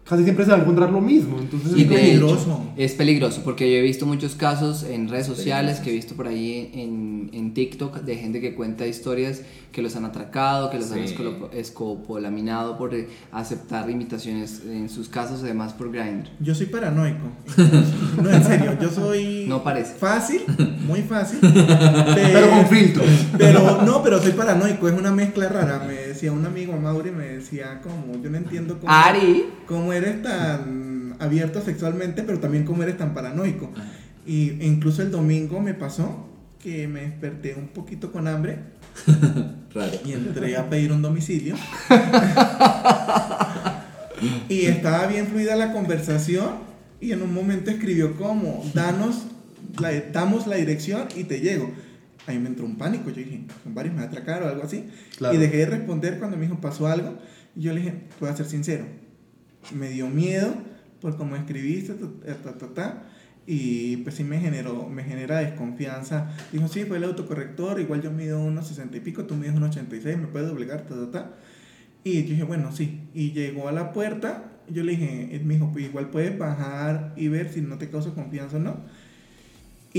casi 0.08 0.25
siempre 0.25 0.44
se 0.44 0.50
va 0.50 0.56
a 0.56 0.60
encontrar 0.60 0.90
lo 0.90 1.00
mismo, 1.00 1.38
entonces 1.38 1.72
Y 1.76 1.82
Es 1.82 1.88
peligroso. 1.88 2.34
hecho, 2.43 2.62
es 2.76 2.93
peligroso 2.93 3.43
porque 3.44 3.70
yo 3.70 3.78
he 3.78 3.82
visto 3.82 4.06
muchos 4.06 4.34
casos 4.34 4.82
en 4.84 5.08
redes 5.08 5.28
Es 5.28 5.37
sociales 5.37 5.81
que 5.81 5.90
he 5.90 5.93
visto 5.93 6.14
por 6.14 6.26
ahí 6.28 6.70
en, 6.75 7.31
en 7.32 7.52
TikTok 7.55 8.00
de 8.02 8.16
gente 8.16 8.40
que 8.40 8.55
cuenta 8.55 8.87
historias 8.87 9.43
que 9.72 9.82
los 9.82 9.94
han 9.96 10.06
atracado, 10.06 10.70
que 10.70 10.78
los 10.78 10.90
han 10.93 11.06
Sí. 11.06 11.14
escolo- 11.14 11.50
escopolaminado 11.52 12.78
por 12.78 12.93
aceptar 13.32 13.88
invitaciones 13.90 14.62
en 14.66 14.88
sus 14.88 15.08
casos, 15.08 15.43
además 15.43 15.75
por 15.75 15.93
Grindr. 15.93 16.31
Yo 16.40 16.55
soy 16.55 16.66
paranoico. 16.66 17.26
no, 18.22 18.31
en 18.31 18.44
serio, 18.44 18.76
yo 18.81 18.88
soy 18.90 19.44
No 19.46 19.62
parece. 19.62 19.94
fácil, 19.94 20.40
muy 20.87 21.02
fácil. 21.02 21.38
pero 21.43 22.49
con 22.50 22.66
filtros. 22.66 23.06
Pero 23.37 23.82
no, 23.82 24.02
pero 24.02 24.20
soy 24.22 24.32
paranoico, 24.32 24.88
es 24.88 24.99
una 24.99 25.10
mezcla 25.12 25.49
rara. 25.49 25.84
Me 25.87 26.07
decía 26.19 26.32
un 26.32 26.44
amigo, 26.44 26.76
Mauri, 26.76 27.12
me 27.12 27.26
decía 27.26 27.81
como, 27.81 28.20
yo 28.20 28.29
no 28.29 28.38
entiendo 28.38 28.81
cómo, 28.81 28.93
Ari, 28.93 29.44
cómo 29.67 29.93
eres 29.93 30.20
tan 30.20 31.15
abierto 31.20 31.62
sexualmente, 31.62 32.25
pero 32.25 32.41
también 32.41 32.65
cómo 32.65 32.82
eres 32.82 32.99
tan 32.99 33.15
paranoico. 33.15 33.70
Y 34.26 34.61
e 34.61 34.67
incluso 34.67 35.03
el 35.03 35.12
domingo 35.12 35.61
me 35.61 35.75
pasó 35.75 36.26
que 36.61 36.88
me 36.88 37.03
desperté 37.03 37.55
un 37.55 37.69
poquito 37.69 38.11
con 38.11 38.26
hambre 38.26 38.59
Raro. 39.75 39.93
y 40.05 40.13
entré 40.13 40.56
a 40.56 40.69
pedir 40.69 40.91
un 40.91 41.03
domicilio. 41.03 41.55
y 44.48 44.63
estaba 44.63 45.06
bien 45.06 45.29
fluida 45.29 45.55
la 45.55 45.72
conversación 45.72 46.67
y 47.01 47.13
en 47.13 47.22
un 47.22 47.32
momento 47.32 47.70
escribió 47.70 48.17
como, 48.17 48.69
danos, 48.75 49.27
la, 49.79 49.93
damos 50.13 50.48
la 50.48 50.56
dirección 50.56 51.06
y 51.15 51.22
te 51.25 51.41
llego. 51.41 51.70
Ahí 52.29 52.39
me 52.39 52.49
entró 52.49 52.67
un 52.67 52.77
pánico, 52.77 53.08
yo 53.11 53.17
dije, 53.17 53.44
son 53.65 53.75
varios 53.75 53.94
me 53.94 54.03
van 54.03 54.08
a 54.08 54.13
atracar 54.13 54.43
o 54.43 54.49
algo 54.49 54.63
así. 54.63 54.85
Claro. 55.17 55.35
Y 55.35 55.39
dejé 55.39 55.56
de 55.58 55.67
responder 55.67 56.19
cuando 56.19 56.37
me 56.37 56.44
dijo, 56.44 56.61
pasó 56.61 56.87
algo. 56.87 57.19
Y 57.56 57.63
yo 57.63 57.73
le 57.73 57.81
dije, 57.81 57.94
voy 58.20 58.29
a 58.29 58.37
ser 58.37 58.47
sincero, 58.47 58.85
me 59.75 59.89
dio 59.89 60.08
miedo 60.08 60.55
por 61.01 61.17
cómo 61.17 61.37
escribiste, 61.37 61.94
ta, 61.94 62.58
ta, 62.58 62.75
ta, 62.75 63.03
y 63.47 63.99
pues 63.99 64.17
sí 64.17 64.25
me 64.25 64.41
generó, 64.41 64.89
me 64.89 65.05
genera 65.05 65.39
desconfianza. 65.39 66.31
Dijo, 66.53 66.69
sí, 66.69 66.85
fue 66.85 66.99
el 66.99 67.05
autocorrector, 67.05 67.81
igual 67.81 68.03
yo 68.03 68.11
mido 68.11 68.41
unos 68.41 68.69
60 68.69 68.97
y 68.97 69.01
pico, 69.01 69.25
tú 69.25 69.37
mides 69.37 69.55
unos 69.55 69.70
86, 69.70 70.19
me 70.19 70.27
puedes 70.27 70.49
doblegar, 70.49 70.82
ta, 70.82 70.94
ta, 70.94 71.11
ta. 71.11 71.31
Y 72.05 72.25
yo 72.25 72.31
dije, 72.31 72.43
bueno, 72.44 72.73
sí. 72.73 73.08
Y 73.15 73.32
llegó 73.32 73.69
a 73.69 73.73
la 73.73 73.93
puerta, 73.93 74.53
yo 74.69 74.82
le 74.85 74.93
dije, 74.93 75.35
él 75.35 75.44
me 75.44 75.55
dijo, 75.55 75.70
pues 75.73 75.87
igual 75.87 76.11
puedes 76.11 76.37
bajar 76.37 77.15
y 77.17 77.29
ver 77.29 77.51
si 77.51 77.61
no 77.61 77.79
te 77.79 77.89
causa 77.89 78.11
confianza 78.11 78.56
o 78.56 78.61
no. 78.61 78.77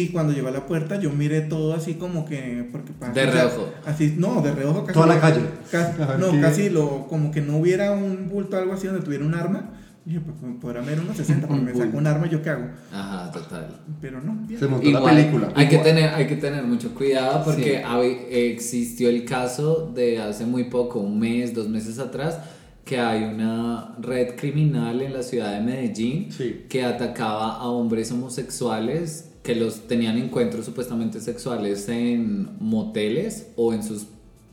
Y 0.02 0.10
cuando 0.10 0.34
llegó 0.34 0.48
a 0.48 0.52
la 0.52 0.66
puerta, 0.66 1.00
yo 1.00 1.10
miré 1.12 1.42
todo 1.42 1.74
así 1.74 1.96
como 1.96 2.26
que. 2.26 2.68
Porque, 2.72 2.94
De 3.14 3.26
reojo. 3.26 3.70
Así, 3.86 4.16
no, 4.18 4.42
de 4.42 4.54
reojo 4.54 4.82
casi. 4.86 4.94
Toda 4.94 5.08
la 5.08 5.20
calle. 5.20 5.42
Casi, 5.72 6.00
no, 6.20 6.32
¿qué? 6.32 6.40
casi 6.42 6.70
lo, 6.70 7.08
como 7.08 7.32
que 7.32 7.42
no 7.42 7.58
hubiera 7.58 7.92
un 7.92 8.30
bulto 8.30 8.56
o 8.56 8.60
algo 8.60 8.74
así 8.74 8.88
donde 8.88 9.02
tuviera 9.04 9.26
un 9.26 9.34
arma. 9.34 9.72
Y 10.06 10.12
dije, 10.14 10.22
pues 10.26 10.54
podrá 10.62 10.82
haber 10.82 11.00
unos 11.02 11.18
60, 11.18 11.48
porque 11.48 11.62
me 11.62 11.76
saco 11.76 11.98
un 11.98 12.08
arma, 12.08 12.28
¿yo 12.28 12.42
qué 12.42 12.50
hago? 12.50 12.66
Ajá, 12.92 13.30
total. 13.32 13.68
Pero 14.00 14.22
no, 14.22 14.38
bien. 14.48 14.60
Se 14.60 14.68
montó 14.68 14.88
Igual. 14.88 15.04
la 15.04 15.12
película. 15.12 15.52
Hay 15.56 15.68
que, 15.68 15.78
tener, 15.80 16.10
hay 16.14 16.26
que 16.28 16.38
tener 16.38 16.64
mucho 16.64 16.96
cuidado 16.96 17.44
porque 17.44 17.84
Sí. 17.84 18.36
existió 18.36 19.10
el 19.10 19.26
caso 19.26 19.92
de 19.94 20.20
hace 20.22 20.46
muy 20.46 20.64
poco, 20.66 21.00
un 21.00 21.20
mes, 21.20 21.54
dos 21.54 21.68
meses 21.68 22.00
atrás, 22.00 22.40
que 22.86 22.98
hay 23.00 23.24
una 23.26 23.96
red 24.00 24.36
criminal 24.36 25.02
en 25.02 25.14
la 25.14 25.22
ciudad 25.22 25.54
de 25.54 25.60
Medellín 25.62 26.32
Sí. 26.32 26.66
que 26.70 26.84
atacaba 26.84 27.58
a 27.58 27.68
hombres 27.68 28.12
homosexuales 28.12 29.29
que 29.50 29.56
los 29.56 29.88
tenían 29.88 30.16
encuentros 30.20 30.64
supuestamente 30.64 31.20
sexuales 31.20 31.90
en 31.90 32.56
moteles 32.60 33.48
o 33.56 33.74
en 33.74 33.82
sus 33.82 34.06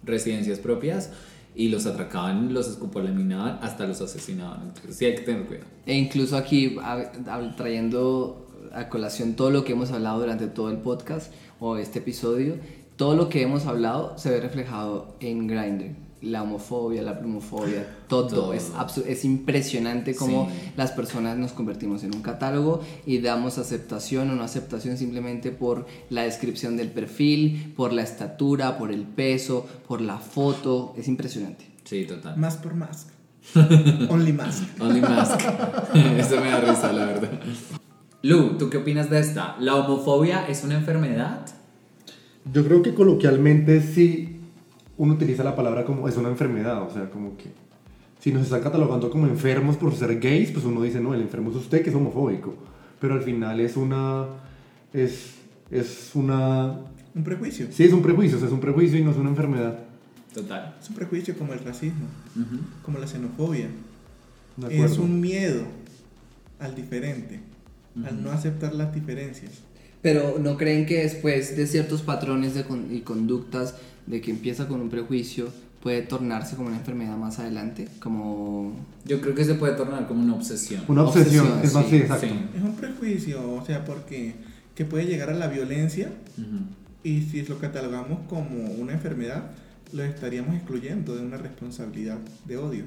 residencias 0.02 0.58
propias 0.58 1.10
y 1.54 1.68
los 1.68 1.84
atracaban, 1.84 2.54
los 2.54 2.66
escupolaminaban, 2.66 3.58
hasta 3.60 3.86
los 3.86 4.00
asesinaban. 4.00 4.68
Entonces 4.68 4.96
sí 4.96 5.04
hay 5.04 5.14
que 5.16 5.20
tener 5.20 5.44
cuidado. 5.44 5.66
E 5.84 5.92
incluso 5.92 6.34
aquí 6.34 6.78
trayendo 7.58 8.46
a 8.72 8.88
colación 8.88 9.34
todo 9.34 9.50
lo 9.50 9.64
que 9.64 9.72
hemos 9.72 9.90
hablado 9.90 10.20
durante 10.20 10.46
todo 10.46 10.70
el 10.70 10.78
podcast 10.78 11.30
o 11.60 11.76
este 11.76 11.98
episodio. 11.98 12.54
Todo 12.96 13.16
lo 13.16 13.28
que 13.28 13.42
hemos 13.42 13.66
hablado 13.66 14.16
se 14.16 14.30
ve 14.30 14.40
reflejado 14.40 15.14
en 15.20 15.46
Grindr. 15.46 16.05
La 16.23 16.42
homofobia, 16.42 17.02
la 17.02 17.18
plumofobia, 17.18 17.87
todo. 18.08 18.26
Todo. 18.28 18.52
Es, 18.54 18.73
es 19.06 19.25
impresionante 19.25 20.14
cómo 20.16 20.49
Sí. 20.50 20.73
las 20.76 20.92
personas 20.92 21.37
nos 21.37 21.52
convertimos 21.52 22.04
en 22.04 22.14
un 22.14 22.23
catálogo 22.23 22.80
y 23.04 23.18
damos 23.18 23.58
aceptación 23.58 24.30
o 24.30 24.35
no 24.35 24.42
aceptación 24.42 24.96
simplemente 24.96 25.50
por 25.52 25.87
la 26.08 26.23
descripción 26.23 26.76
del 26.78 26.90
perfil, 26.90 27.75
por 27.76 27.92
la 27.92 28.02
estatura, 28.02 28.78
por 28.78 28.92
el 28.92 29.02
peso, 29.02 29.66
por 29.87 30.00
la 30.00 30.16
foto. 30.18 30.94
Es 30.96 31.06
impresionante. 31.06 31.66
Sí, 31.85 32.04
total. 32.06 32.37
Más 32.38 32.56
por 32.56 32.75
mask. 32.75 33.08
Only 34.08 34.32
mask. 34.32 34.64
Only 34.80 35.00
mask. 35.02 35.40
Eso 35.94 36.40
me 36.40 36.50
da 36.50 36.61
risa, 36.61 36.92
la 36.92 37.04
verdad. 37.06 37.30
Lu, 38.23 38.56
¿tú 38.58 38.70
qué 38.70 38.78
opinas 38.78 39.11
de 39.11 39.20
esta? 39.20 39.56
¿La 39.61 39.76
homofobia 39.76 40.46
es 40.49 40.64
una 40.64 40.75
enfermedad? 40.76 41.46
Yo 42.52 42.64
creo 42.64 42.82
que 42.82 42.94
coloquialmente 42.94 43.80
sí 43.82 44.35
uno 44.98 45.14
utiliza 45.14 45.44
la 45.44 45.54
palabra 45.56 45.84
como 45.84 46.08
es 46.08 46.16
una 46.16 46.28
enfermedad, 46.28 46.82
o 46.82 46.90
sea, 46.92 47.10
como 47.10 47.36
que 47.36 47.50
si 48.20 48.32
nos 48.32 48.42
están 48.44 48.62
catalogando 48.62 49.10
como 49.10 49.26
enfermos 49.26 49.76
por 49.76 49.94
ser 49.94 50.18
gays, 50.18 50.50
pues 50.50 50.64
uno 50.64 50.82
dice, 50.82 51.00
no, 51.00 51.14
el 51.14 51.20
enfermo 51.20 51.50
es 51.50 51.56
usted 51.56 51.82
que 51.82 51.90
es 51.90 51.96
homofóbico, 51.96 52.54
pero 53.00 53.14
al 53.14 53.22
final 53.22 53.60
es 53.60 53.76
una, 53.76 54.26
es, 54.92 55.34
es 55.70 56.10
una, 56.14 56.78
Un 57.14 57.24
prejuicio. 57.24 57.66
sí, 57.70 57.84
es 57.84 57.92
un 57.92 58.02
prejuicio, 58.02 58.36
o 58.36 58.40
sea, 58.40 58.48
es 58.48 58.54
un 58.54 58.60
prejuicio 58.60 58.98
y 58.98 59.04
no 59.04 59.10
es 59.10 59.16
una 59.16 59.30
enfermedad. 59.30 59.78
Total. 60.34 60.76
Es 60.82 60.88
un 60.90 60.96
prejuicio 60.96 61.36
como 61.38 61.52
el 61.54 61.60
racismo, 61.60 62.06
como 62.82 62.98
la 62.98 63.06
xenofobia. 63.06 63.68
De 64.56 64.82
Es 64.84 64.98
un 64.98 65.20
miedo 65.20 65.62
al 66.58 66.74
diferente, 66.74 67.40
al 68.04 68.22
no 68.22 68.30
aceptar 68.32 68.74
las 68.74 68.94
diferencias. 68.94 69.52
Pero 70.02 70.38
¿no 70.38 70.56
creen 70.56 70.84
que 70.86 71.02
después 71.02 71.56
de 71.56 71.66
ciertos 71.66 72.02
patrones 72.02 72.54
de 72.54 72.64
con- 72.64 72.94
y 72.94 73.00
conductas 73.00 73.76
de 74.06 74.20
que 74.20 74.30
empieza 74.30 74.68
con 74.68 74.80
un 74.80 74.88
prejuicio 74.88 75.48
puede 75.82 76.02
tornarse 76.02 76.56
como 76.56 76.68
una 76.68 76.78
enfermedad 76.78 77.16
más 77.16 77.38
adelante? 77.38 77.88
Como... 78.00 78.75
Yo 79.04 79.20
creo 79.20 79.34
que 79.34 79.44
se 79.44 79.54
puede 79.54 79.75
tornar 79.75 80.08
como 80.08 80.22
una 80.22 80.34
obsesión. 80.34 80.82
Una 80.88 81.04
obsesión, 81.04 81.46
Obsesión, 81.46 81.64
es 81.64 81.75
más, 81.75 81.84
sí, 81.84 81.90
sí, 81.90 81.96
exacto. 81.98 82.26
Sí. 82.26 82.32
Es 82.56 82.62
un 82.62 82.75
prejuicio, 82.75 83.52
o 83.52 83.64
sea, 83.64 83.84
porque 83.84 84.34
que 84.75 84.84
puede 84.84 85.06
llegar 85.06 85.30
a 85.30 85.34
la 85.34 85.46
violencia 85.46 86.10
y 87.02 87.22
si 87.22 87.42
lo 87.42 87.58
catalogamos 87.58 88.18
como 88.28 88.64
una 88.64 88.92
enfermedad, 88.92 89.50
lo 89.92 90.02
estaríamos 90.02 90.56
excluyendo 90.56 91.14
de 91.14 91.22
una 91.22 91.36
responsabilidad 91.36 92.18
de 92.46 92.56
odio. 92.56 92.84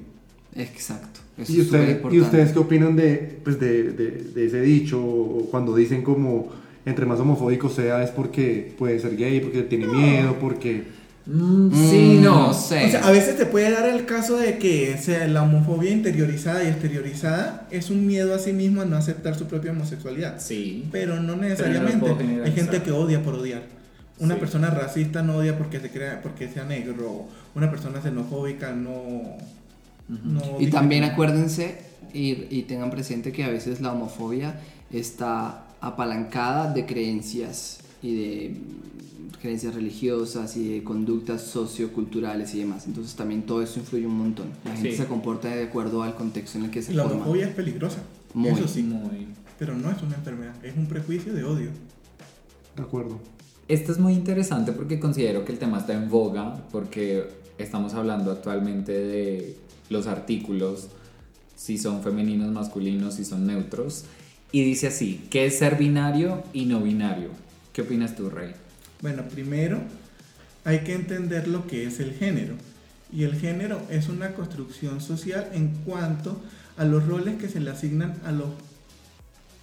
Exacto. 0.55 1.21
Eso 1.38 1.53
¿Y, 1.53 1.61
es 1.61 1.65
usted-. 1.67 2.01
¿Y 2.11 2.19
ustedes 2.19 2.51
qué 2.51 2.59
opinan 2.59 2.95
de, 2.95 3.39
pues 3.43 3.59
de, 3.59 3.91
de, 3.91 4.11
de 4.11 4.45
ese 4.45 4.61
dicho 4.61 5.01
o 5.01 5.47
cuando 5.49 5.75
dicen 5.75 6.01
como 6.01 6.49
entre 6.85 7.05
más 7.05 7.19
homofóbico 7.19 7.69
sea 7.69 8.03
es 8.03 8.09
porque 8.09 8.73
puede 8.77 8.99
ser 8.99 9.15
gay, 9.15 9.39
porque 9.39 9.63
tiene 9.63 9.88
miedo, 9.88 10.38
porque... 10.39 10.98
Mm, 11.31 11.71
sí, 11.71 12.15
Mm, 12.17 12.24
no. 12.24 12.48
no 12.48 12.53
sé. 12.53 12.86
O 12.88 12.89
sea, 12.89 13.07
a 13.07 13.12
veces 13.12 13.38
te 13.38 13.45
puede 13.45 13.69
dar 13.71 13.88
el 13.88 14.05
caso 14.05 14.36
de 14.38 14.57
que 14.57 14.98
sea, 14.98 15.27
la 15.27 15.43
homofobia 15.43 15.91
interiorizada 15.91 16.63
y 16.63 16.67
exteriorizada 16.67 17.67
es 17.69 17.91
un 17.91 18.07
miedo 18.07 18.33
a 18.33 18.39
sí 18.39 18.51
mismo 18.51 18.81
a 18.81 18.86
no 18.86 18.98
aceptar 18.98 19.36
su 19.38 19.45
propia 19.45 19.71
homosexualidad. 19.71 20.39
Sí. 20.39 20.88
Pero 20.91 21.17
no 21.19 21.36
Pero 21.36 21.50
necesariamente. 21.50 22.07
no 22.25 22.43
Hay 22.43 22.51
gente 22.53 22.81
que 22.81 22.91
odia 22.91 23.21
por 23.21 23.36
odiar. 23.36 23.62
Una 24.17 24.33
Sí. 24.33 24.39
persona 24.39 24.69
racista 24.71 25.21
no 25.21 25.36
odia 25.38 25.55
porque 25.57 25.79
se 25.79 25.91
crea, 25.91 26.21
porque 26.24 26.50
sea 26.50 26.63
negro. 26.63 27.27
Una 27.53 27.69
persona 27.69 28.01
xenofóbica 28.01 28.71
no. 28.74 29.38
no 30.07 30.41
Y 30.59 30.67
también 30.67 31.03
acuérdense 31.03 31.77
y, 32.13 32.48
y 32.50 32.63
tengan 32.63 32.89
presente 32.89 33.31
que 33.31 33.43
a 33.43 33.50
veces 33.50 33.81
la 33.81 33.91
homofobia 33.93 34.55
está 34.91 35.65
apalancada 35.79 36.74
de 36.74 36.86
creencias 36.88 37.79
y 38.01 38.15
de 38.15 38.55
creencias 39.41 39.73
religiosas 39.75 40.57
y 40.57 40.67
de 40.69 40.83
conductas 40.83 41.41
socioculturales 41.43 42.53
y 42.55 42.59
demás. 42.59 42.87
Entonces 42.87 43.15
también 43.15 43.43
todo 43.43 43.61
eso 43.61 43.79
influye 43.79 44.05
un 44.05 44.17
montón. 44.17 44.47
La 44.65 44.73
gente 44.73 44.91
Sí. 44.91 44.97
se 44.97 45.05
comporta 45.05 45.47
de 45.53 45.63
acuerdo 45.63 46.03
al 46.03 46.15
contexto 46.15 46.57
en 46.57 46.65
el 46.65 46.71
que 46.71 46.81
se 46.81 46.93
La 46.93 47.03
forma. 47.03 47.17
homofobia 47.21 47.47
es 47.47 47.53
peligrosa. 47.55 47.99
Muy. 48.33 48.49
Eso 48.51 48.67
sí. 48.67 48.83
Muy. 48.83 49.27
Pero 49.57 49.75
no 49.75 49.91
es 49.91 50.01
una 50.01 50.15
enfermedad. 50.15 50.53
Es 50.63 50.75
un 50.77 50.87
prejuicio 50.87 51.33
de 51.33 51.43
odio. 51.43 51.69
De 52.75 52.81
acuerdo. 52.83 53.19
Esto 53.67 53.91
es 53.91 53.99
muy 53.99 54.13
interesante 54.13 54.71
porque 54.71 54.99
considero 54.99 55.45
que 55.45 55.51
el 55.51 55.59
tema 55.59 55.77
está 55.79 55.93
en 55.93 56.09
boga 56.09 56.63
porque 56.71 57.27
estamos 57.57 57.93
hablando 57.93 58.31
actualmente 58.31 58.91
de 58.93 59.57
los 59.89 60.07
artículos, 60.07 60.87
si 61.55 61.77
son 61.77 62.01
femeninos, 62.01 62.51
masculinos, 62.51 63.15
si 63.15 63.25
son 63.25 63.45
neutros. 63.45 64.05
Y 64.51 64.63
dice 64.63 64.87
así, 64.87 65.21
¿qué 65.29 65.45
es 65.45 65.59
ser 65.59 65.75
binario 65.77 66.41
y 66.53 66.65
no 66.65 66.79
binario? 66.81 67.29
¿Qué 67.79 67.83
opinas 67.83 68.13
tú, 68.13 68.29
Rey? 68.29 68.51
Bueno, 69.01 69.24
primero 69.29 69.79
hay 70.65 70.79
que 70.79 70.93
entender 70.93 71.48
lo 71.48 71.65
que 71.65 71.86
es 71.86 72.01
el 72.01 72.12
género. 72.12 72.55
Y 73.09 73.24
el 73.24 73.39
género 73.39 73.81
es 73.89 74.09
una 74.09 74.33
construcción 74.33 75.00
social 75.00 75.48
en 75.53 75.69
cuanto 75.86 76.41
a 76.75 76.83
los 76.83 77.07
roles 77.07 77.38
que 77.38 77.48
se 77.48 77.62
le 77.62 77.71
asignan 77.71 78.15
a 78.25 78.33
lo 78.33 78.51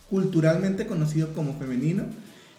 culturalmente 0.08 0.86
conocido 0.86 1.34
como 1.34 1.58
femenino 1.58 2.04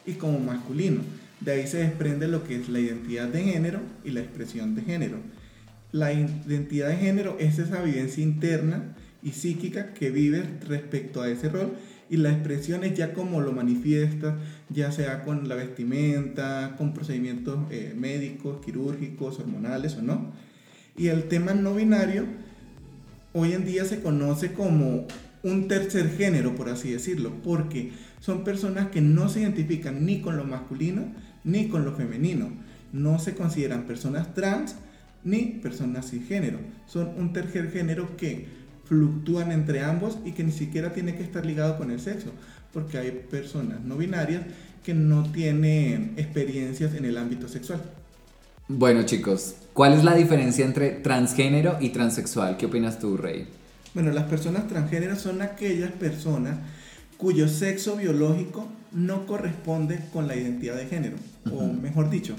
y 0.05 0.13
como 0.13 0.37
masculino. 0.37 1.01
De 1.39 1.53
ahí 1.53 1.65
se 1.65 1.79
desprende 1.79 2.27
lo 2.27 2.43
que 2.43 2.57
es 2.57 2.69
la 2.69 2.79
identidad 2.79 3.27
de 3.27 3.41
género 3.41 3.79
y 4.05 4.11
la 4.11 4.19
expresión 4.19 4.75
de 4.75 4.83
género. 4.83 5.17
La 5.91 6.13
identidad 6.13 6.89
de 6.89 6.97
género 6.97 7.35
es 7.39 7.57
esa 7.57 7.81
vivencia 7.81 8.21
interna 8.21 8.95
y 9.23 9.31
psíquica 9.31 9.95
que 9.95 10.11
vives 10.11 10.45
respecto 10.67 11.23
a 11.23 11.29
ese 11.29 11.49
rol 11.49 11.73
y 12.09 12.17
la 12.17 12.31
expresión 12.31 12.83
es 12.83 12.93
ya 12.93 13.13
como 13.13 13.41
lo 13.41 13.51
manifiestas, 13.51 14.35
ya 14.69 14.91
sea 14.91 15.23
con 15.23 15.47
la 15.47 15.55
vestimenta, 15.55 16.75
con 16.77 16.93
procedimientos 16.93 17.59
eh, 17.69 17.93
médicos, 17.97 18.63
quirúrgicos, 18.65 19.39
hormonales 19.39 19.95
o 19.95 20.01
no. 20.01 20.31
Y 20.97 21.07
el 21.07 21.23
tema 21.23 21.53
no 21.53 21.75
binario 21.75 22.25
hoy 23.33 23.53
en 23.53 23.65
día 23.65 23.85
se 23.85 24.01
conoce 24.01 24.53
como 24.53 25.05
un 25.43 25.67
tercer 25.67 26.09
género, 26.17 26.55
por 26.55 26.69
así 26.69 26.91
decirlo, 26.91 27.33
porque 27.43 27.91
son 28.19 28.43
personas 28.43 28.87
que 28.87 29.01
no 29.01 29.29
se 29.29 29.41
identifican 29.41 30.05
ni 30.05 30.21
con 30.21 30.37
lo 30.37 30.43
masculino 30.43 31.05
ni 31.43 31.67
con 31.67 31.85
lo 31.85 31.93
femenino. 31.93 32.49
No 32.91 33.19
se 33.19 33.35
consideran 33.35 33.83
personas 33.83 34.33
trans 34.33 34.75
ni 35.23 35.59
personas 35.61 36.09
cisgénero. 36.09 36.59
Son 36.87 37.09
un 37.17 37.33
tercer 37.33 37.71
género 37.71 38.17
que 38.17 38.47
fluctúan 38.87 39.51
entre 39.51 39.83
ambos 39.83 40.17
y 40.25 40.31
que 40.31 40.43
ni 40.43 40.51
siquiera 40.51 40.93
tiene 40.93 41.15
que 41.15 41.23
estar 41.23 41.45
ligado 41.45 41.77
con 41.77 41.91
el 41.91 41.99
sexo, 41.99 42.31
porque 42.73 42.97
hay 42.97 43.11
personas 43.11 43.81
no 43.81 43.97
binarias 43.97 44.41
que 44.83 44.93
no 44.93 45.23
tienen 45.31 46.13
experiencias 46.17 46.93
en 46.93 47.05
el 47.05 47.17
ámbito 47.17 47.47
sexual. 47.47 47.81
Bueno 48.69 49.03
chicos, 49.03 49.55
¿cuál 49.73 49.93
es 49.93 50.03
la 50.03 50.15
diferencia 50.15 50.65
entre 50.65 50.91
transgénero 50.91 51.77
y 51.79 51.89
transexual? 51.89 52.57
¿Qué 52.57 52.65
opinas 52.65 52.99
tú, 52.99 53.17
Rey? 53.17 53.47
Bueno, 53.93 54.11
las 54.11 54.25
personas 54.25 54.67
transgéneros 54.67 55.19
son 55.19 55.41
aquellas 55.41 55.91
personas 55.91 56.57
cuyo 57.17 57.47
sexo 57.47 57.95
biológico 57.95 58.67
no 58.91 59.25
corresponde 59.25 59.99
con 60.13 60.27
la 60.27 60.35
identidad 60.35 60.75
de 60.75 60.85
género, 60.85 61.17
o 61.51 61.63
mejor 61.63 62.09
dicho, 62.09 62.35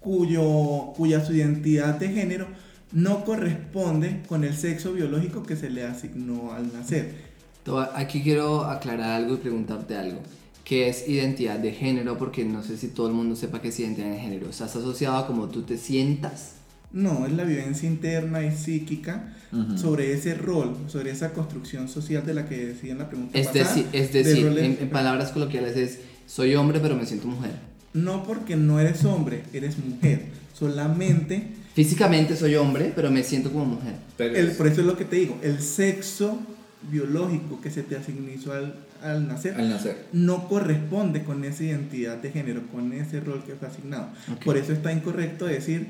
cuyo, 0.00 0.92
cuya 0.96 1.24
su 1.24 1.34
identidad 1.34 1.98
de 1.98 2.08
género 2.08 2.46
no 2.94 3.24
corresponde 3.24 4.22
con 4.28 4.44
el 4.44 4.56
sexo 4.56 4.92
biológico 4.92 5.42
que 5.42 5.56
se 5.56 5.68
le 5.68 5.84
asignó 5.84 6.52
al 6.52 6.72
nacer. 6.72 7.12
Aquí 7.94 8.22
quiero 8.22 8.64
aclarar 8.64 9.10
algo 9.10 9.34
y 9.34 9.38
preguntarte 9.38 9.96
algo. 9.96 10.20
¿Qué 10.64 10.88
es 10.88 11.08
identidad 11.08 11.58
de 11.58 11.72
género? 11.72 12.16
Porque 12.16 12.44
no 12.44 12.62
sé 12.62 12.78
si 12.78 12.88
todo 12.88 13.08
el 13.08 13.14
mundo 13.14 13.36
sepa 13.36 13.60
qué 13.60 13.68
es 13.68 13.80
identidad 13.80 14.10
de 14.10 14.18
género. 14.18 14.48
O 14.48 14.52
sea, 14.52 14.66
¿está 14.66 14.78
asociado 14.78 15.16
a 15.16 15.26
cómo 15.26 15.48
tú 15.48 15.62
te 15.62 15.76
sientas? 15.76 16.52
No, 16.92 17.26
es 17.26 17.32
la 17.32 17.42
vivencia 17.42 17.88
interna 17.88 18.46
y 18.46 18.52
psíquica 18.52 19.34
sobre 19.76 20.12
ese 20.12 20.34
rol, 20.34 20.76
sobre 20.86 21.10
esa 21.10 21.32
construcción 21.32 21.88
social 21.88 22.24
de 22.24 22.34
la 22.34 22.48
que 22.48 22.66
decía 22.66 22.92
en 22.92 22.98
la 22.98 23.08
pregunta 23.08 23.38
Es, 23.38 23.48
pasada, 23.48 23.68
decir, 23.68 23.86
es 23.92 24.12
de 24.12 24.22
decir, 24.24 24.78
en 24.80 24.90
palabras 24.90 25.32
coloquiales 25.32 25.76
es, 25.76 25.98
soy 26.26 26.54
hombre 26.54 26.78
pero 26.80 26.96
me 26.96 27.06
siento 27.06 27.26
mujer. 27.26 27.52
No 27.92 28.22
porque 28.24 28.56
no 28.56 28.78
eres 28.78 29.04
hombre, 29.04 29.42
eres 29.52 29.78
mujer. 29.78 30.26
Solamente 30.52 31.63
Físicamente 31.74 32.36
soy 32.36 32.54
hombre 32.54 32.92
pero 32.94 33.10
me 33.10 33.22
siento 33.22 33.52
como 33.52 33.64
mujer. 33.64 33.94
Pero 34.16 34.34
El, 34.36 34.52
por 34.52 34.66
eso 34.66 34.80
es 34.80 34.86
lo 34.86 34.96
que 34.96 35.04
te 35.04 35.16
digo, 35.16 35.38
el 35.42 35.60
sexo 35.60 36.38
biológico 36.90 37.60
que 37.60 37.70
se 37.70 37.82
te 37.82 37.96
asignó 37.96 38.52
al, 38.52 38.74
al 39.02 39.26
nacer 39.26 39.54
al 39.54 39.70
nacer. 39.70 40.06
no 40.12 40.48
corresponde 40.48 41.24
con 41.24 41.44
esa 41.44 41.64
identidad 41.64 42.18
de 42.18 42.30
género, 42.30 42.62
con 42.72 42.92
ese 42.92 43.20
rol 43.20 43.42
que 43.44 43.54
fue 43.54 43.68
asignado. 43.68 44.08
Por 44.44 44.56
eso 44.56 44.72
está 44.72 44.92
incorrecto 44.92 45.46
decir 45.46 45.88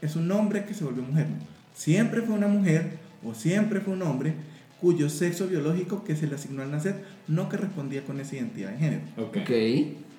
es 0.00 0.16
un 0.16 0.30
hombre 0.32 0.64
que 0.64 0.74
se 0.74 0.84
volvió 0.84 1.02
mujer. 1.02 1.26
Siempre 1.74 2.22
fue 2.22 2.34
una 2.34 2.48
mujer 2.48 2.98
o 3.24 3.34
siempre 3.34 3.80
fue 3.80 3.94
un 3.94 4.02
hombre 4.02 4.34
cuyo 4.80 5.10
sexo 5.10 5.46
biológico 5.46 6.04
que 6.04 6.16
se 6.16 6.26
le 6.26 6.36
asignó 6.36 6.62
al 6.62 6.70
nacer 6.70 7.04
no 7.28 7.48
correspondía 7.48 8.02
con 8.02 8.18
esa 8.20 8.36
identidad 8.36 8.70
de 8.70 8.78
género. 8.78 9.02
Ok. 9.16 9.38
Ok. 9.38 9.50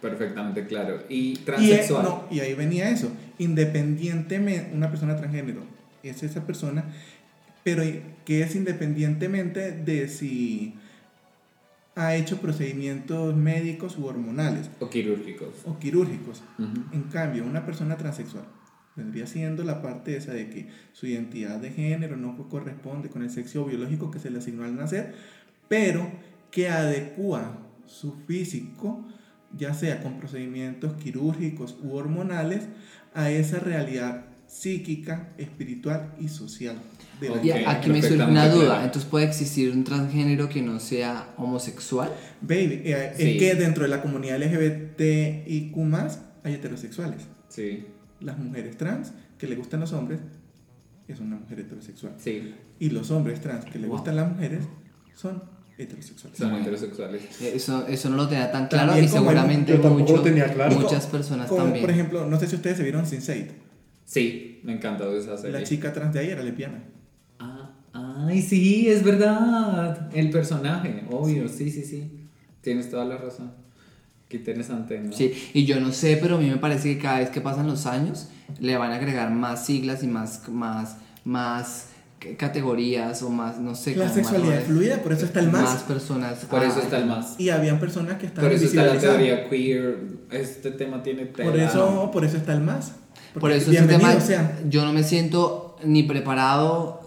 Perfectamente 0.01 0.65
claro. 0.65 1.03
¿Y 1.10 1.34
Y, 1.34 1.36
transexual? 1.38 2.05
eh, 2.05 2.10
no, 2.10 2.27
y 2.31 2.39
ahí 2.39 2.53
venía 2.53 2.89
eso. 2.89 3.12
Independientemente, 3.38 4.72
una 4.74 4.89
persona 4.89 5.15
transgénero 5.15 5.62
es 6.03 6.24
esa 6.24 6.46
persona, 6.46 6.86
pero 7.63 7.84
que 8.25 8.41
es 8.41 8.55
independientemente 8.55 9.72
de 9.72 10.08
si 10.08 10.74
ha 11.96 12.15
hecho 12.15 12.38
procedimientos 12.39 13.36
médicos 13.36 13.98
u 13.98 14.05
hormonales 14.05 14.70
O 14.79 14.89
quirúrgicos. 14.89 15.50
o 15.65 15.77
quirúrgicos. 15.77 16.41
En 16.93 17.03
cambio, 17.12 17.43
una 17.46 17.65
persona 17.65 17.98
transexual 17.98 18.46
vendría 18.96 19.25
siendo 19.25 19.63
la 19.63 19.81
parte 19.81 20.17
esa 20.17 20.34
de 20.34 20.50
que 20.50 20.67
su 20.91 21.05
identidad 21.08 21.60
de 21.60 21.72
género 21.72 22.17
no 22.17 22.38
corresponde 22.50 23.10
con 23.10 23.24
el 23.24 23.29
sexo 23.29 23.65
biológico 23.65 24.12
que 24.12 24.20
se 24.20 24.29
le 24.29 24.39
asignó 24.39 24.63
al 24.65 24.75
nacer, 24.75 25.13
pero 25.70 26.10
que 26.51 26.67
adecua 26.70 27.58
su 27.86 28.13
físico, 28.27 29.05
ya 29.58 29.74
sea 29.74 30.01
con 30.01 30.17
procedimientos 30.20 30.93
quirúrgicos 30.93 31.77
u 31.84 31.93
hormonales, 31.96 32.63
a 33.13 33.29
esa 33.29 33.60
realidad 33.60 34.25
psíquica, 34.48 35.29
espiritual 35.38 36.13
y 36.20 36.27
social. 36.29 36.75
De 37.20 37.29
la. 37.29 37.43
Y 37.43 37.51
aquí 37.51 37.89
me 37.89 38.01
surge 38.01 38.24
una 38.24 38.50
duda. 38.50 38.84
Entonces, 38.84 39.10
¿puede 39.10 39.25
existir 39.25 39.72
un 39.72 39.84
transgénero 39.84 40.50
que 40.50 40.62
no 40.62 40.79
sea 40.79 41.34
homosexual? 41.38 42.10
Baby, 42.41 42.81
eh, 42.86 43.13
Sí. 43.15 43.24
es 43.24 43.38
que 43.38 43.55
dentro 43.55 43.84
de 43.84 43.89
la 43.89 44.01
comunidad 44.01 44.38
LGBTIQ 44.41 45.77
hay 46.43 46.53
heterosexuales. 46.53 47.22
Sí, 47.50 47.86
Las 48.20 48.38
mujeres 48.38 48.77
trans 48.77 49.13
que 49.38 49.48
le 49.48 49.55
gustan 49.55 49.79
los 49.79 49.93
hombres 49.93 50.20
es 51.08 51.20
una 51.20 51.36
mujer 51.38 51.60
heterosexual. 51.62 52.13
sí, 52.17 52.53
Y 52.79 52.89
los 52.91 53.12
hombres 53.12 53.41
trans 53.41 53.65
que 53.65 53.77
le 53.79 53.88
Wow. 53.88 53.98
gustan 53.98 54.15
las 54.15 54.31
mujeres 54.31 54.63
son 55.15 55.43
heterosexuales. 55.84 56.38
son 56.38 56.50
Bueno. 56.50 56.64
heterosexuales. 56.64 57.22
Eh, 57.42 57.54
Eso, 57.56 57.88
eso 57.88 58.10
no 58.10 58.18
lo 58.18 58.28
tenía 58.28 58.52
tan 58.52 58.68
claro 58.68 58.88
También 58.88 59.06
y 59.06 59.08
seguramente 59.10 59.72
yo 59.74 59.80
tampoco 59.82 60.00
mucho- 60.02 60.16
lo 60.18 60.22
tenía 60.22 60.54
claro. 60.54 60.80
muchas 60.80 61.06
personas 61.08 61.48
como, 61.48 61.64
también. 61.64 61.82
Por 61.82 61.92
ejemplo, 61.92 62.26
no 62.28 62.40
sé 62.40 62.48
si 62.48 62.56
ustedes 62.56 62.78
se 62.78 62.84
vieron 62.84 63.06
Sense8. 63.06 63.48
Sí, 64.06 64.60
me 64.64 64.74
encanta 64.74 65.06
esa 65.14 65.38
serie. 65.38 65.60
La 65.60 65.64
chica 65.66 65.94
trans 65.94 66.14
de 66.14 66.20
ahí 66.20 66.28
era 66.30 66.44
lesbiana. 66.44 66.84
Ah, 67.40 67.72
ay, 67.94 68.42
sí, 68.42 68.88
es 68.90 69.04
verdad. 69.04 70.10
El 70.14 70.30
personaje, 70.30 71.04
obvio, 71.10 71.48
sí, 71.48 71.72
sí, 71.72 71.84
sí. 71.84 72.28
Tienes 72.62 72.90
toda 72.90 73.06
la 73.06 73.18
razón. 73.18 73.52
Qué 74.28 74.38
interesante, 74.38 75.00
¿no? 75.00 75.12
Sí, 75.12 75.34
y 75.54 75.66
yo 75.66 75.80
no 75.80 75.92
sé, 75.92 76.18
pero 76.22 76.36
a 76.38 76.40
mí 76.40 76.50
me 76.50 76.58
parece 76.58 76.94
que 76.96 77.02
cada 77.02 77.20
vez 77.20 77.30
que 77.32 77.42
pasan 77.42 77.68
los 77.68 77.86
años 77.86 78.30
le 78.60 78.78
van 78.78 78.92
a 78.92 78.96
agregar 78.96 79.30
más 79.32 79.66
siglas 79.66 80.04
y 80.04 80.08
más, 80.08 80.48
más, 80.48 80.98
más 81.26 81.88
categorías 82.38 83.22
o 83.24 83.30
más, 83.30 83.60
no 83.60 83.75
sé. 83.75 83.96
La 83.96 84.10
sexualidad 84.10 84.56
más, 84.56 84.63
fluida, 84.66 84.98
por 84.98 85.13
eso 85.13 85.25
está 85.25 85.40
el 85.40 85.51
más. 85.51 85.63
Más 85.63 85.84
personas. 85.84 86.46
Por 86.46 86.63
eso 86.63 86.75
Ah, 86.80 86.84
está 86.84 86.98
el 87.00 87.06
más. 87.08 87.40
Y 87.40 87.50
habían 87.50 87.80
personas 87.80 88.18
que 88.18 88.28
estaban 88.28 88.50
Por 88.50 88.56
eso 88.56 88.66
está 88.66 88.86
la 88.86 89.00
teoría 89.00 89.50
queer. 89.50 89.98
Este 90.32 90.72
tema 90.72 91.01
tiene 91.04 91.25
tela. 91.25 91.50
Por 91.51 91.60
eso, 91.60 92.10
por 92.12 92.25
eso 92.25 92.38
está 92.38 92.54
el 92.54 92.62
más. 92.62 92.94
Por 93.34 93.42
Porque 93.42 93.58
eso 93.58 93.72
es 93.72 93.88
tema, 93.88 94.20
sea. 94.20 94.60
yo 94.70 94.84
no 94.84 94.92
me 94.92 95.04
siento 95.04 95.78
ni 95.84 96.04
preparado, 96.04 97.01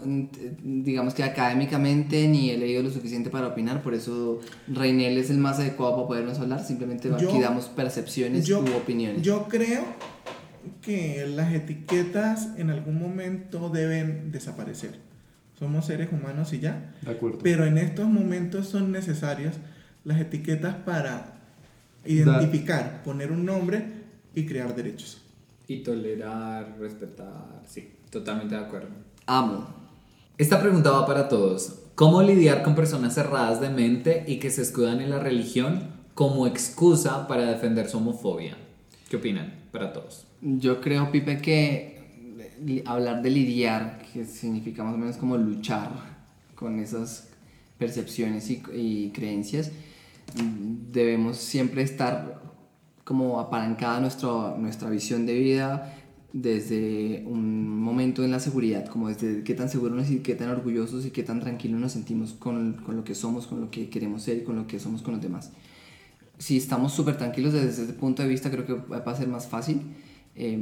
digamos 0.63 1.13
que 1.15 1.23
académicamente, 1.23 2.27
ni 2.29 2.51
he 2.51 2.57
leído 2.59 2.83
lo 2.83 2.91
suficiente 2.91 3.31
para 3.31 3.49
opinar, 3.49 3.83
por 3.83 3.95
eso 3.95 4.41
Reinel 4.67 5.19
es 5.19 5.31
el 5.31 5.39
más 5.39 5.59
adecuado 5.59 5.95
para 5.97 6.07
podernos 6.09 6.39
hablar, 6.41 6.65
simplemente 6.65 7.09
Yo- 7.21 7.29
aquí 7.29 7.41
damos 7.41 7.67
percepciones 7.67 8.47
yo, 8.47 8.61
u 8.61 8.77
opiniones. 8.77 9.23
yo 9.23 9.47
creo 9.49 9.83
que 10.81 11.27
las 11.27 11.53
etiquetas 11.53 12.51
en 12.57 12.71
algún 12.71 12.99
momento 12.99 13.69
deben 13.69 14.33
desaparecer. 14.33 14.99
Somos 15.59 15.87
seres 15.87 16.11
humanos 16.13 16.53
y 16.53 16.61
ya. 16.61 16.93
De 17.03 17.13
acuerdo. 17.13 17.39
Pero 17.43 17.65
en 17.65 17.79
estos 17.79 18.09
momentos 18.09 18.69
son 18.69 18.93
necesarias 18.93 19.57
las 20.05 20.21
etiquetas 20.21 20.75
para 20.77 21.35
identificar, 22.05 23.03
poner 23.03 23.33
un 23.33 23.45
nombre 23.45 23.85
y 24.35 24.47
crear 24.47 24.75
derechos. 24.75 25.23
Y 25.67 25.83
tolerar, 25.83 26.77
respetar. 26.79 27.63
Sí, 27.67 27.95
totalmente 28.11 28.55
de 28.55 28.61
acuerdo. 28.61 28.89
Amo. 29.27 29.67
Esta 30.37 30.61
pregunta 30.61 30.91
va 30.91 31.07
para 31.07 31.29
todos. 31.29 31.81
¿Cómo 31.95 32.23
lidiar 32.23 32.63
con 32.65 32.75
personas 32.75 33.15
cerradas 33.15 33.61
de 33.61 33.71
mente 33.71 34.25
y 34.27 34.41
que 34.41 34.51
se 34.51 34.63
escudan 34.63 35.01
en 35.01 35.11
la 35.11 35.21
religión 35.21 35.93
como 36.15 36.47
excusa 36.47 37.29
para 37.29 37.45
defender 37.45 37.89
su 37.89 37.99
homofobia? 37.99 38.57
¿Qué 39.15 39.19
opinan? 39.19 39.55
Para 39.71 39.93
todos. 39.93 40.27
Yo 40.43 40.81
creo, 40.81 41.13
Pipe, 41.13 41.39
que 41.39 42.83
hablar 42.85 43.23
de 43.23 43.31
lidiar, 43.31 44.03
que 44.13 44.25
significa 44.25 44.83
más 44.83 44.95
o 44.95 44.99
menos 44.99 45.19
como 45.19 45.37
luchar 45.37 45.93
con 46.57 46.81
esas 46.81 47.29
percepciones 47.79 48.51
y, 48.51 48.61
y 48.75 49.11
creencias, 49.11 49.71
debemos 50.91 51.37
siempre 51.37 51.83
estar 51.83 52.43
como 53.05 53.39
apalancada 53.39 54.01
nuestra, 54.01 54.57
nuestra 54.59 54.91
visión 54.91 55.27
de 55.27 55.35
vida 55.39 55.95
desde 56.33 57.23
un 57.25 57.69
momento 57.69 58.25
en 58.25 58.33
la 58.33 58.41
seguridad, 58.41 58.89
como 58.89 59.11
desde 59.11 59.45
qué 59.45 59.55
tan 59.55 59.69
seguros 59.69 60.11
y 60.11 60.25
qué 60.25 60.35
tan 60.35 60.49
orgullosos 60.49 61.07
y 61.07 61.13
qué 61.13 61.23
tan 61.23 61.39
tranquilos 61.39 61.79
nos 61.79 61.93
sentimos 61.93 62.33
con, 62.33 62.83
con 62.85 62.97
lo 62.97 63.05
que 63.05 63.15
somos, 63.15 63.47
con 63.47 63.61
lo 63.61 63.71
que 63.71 63.89
queremos 63.91 64.25
ser 64.25 64.39
y 64.39 64.43
con 64.43 64.57
lo 64.57 64.67
que 64.67 64.81
somos 64.81 65.03
con 65.03 65.15
los 65.15 65.23
demás 65.23 65.53
si 66.39 66.57
estamos 66.57 66.93
súper 66.93 67.17
tranquilos 67.17 67.53
desde 67.53 67.85
ese 67.85 67.93
punto 67.93 68.23
de 68.23 68.29
vista, 68.29 68.51
creo 68.51 68.67
que 68.67 68.75
va 68.75 68.99
a 68.99 69.17
ser 69.17 69.29
más 69.29 69.47
fácil. 69.47 69.81
eh, 70.37 70.59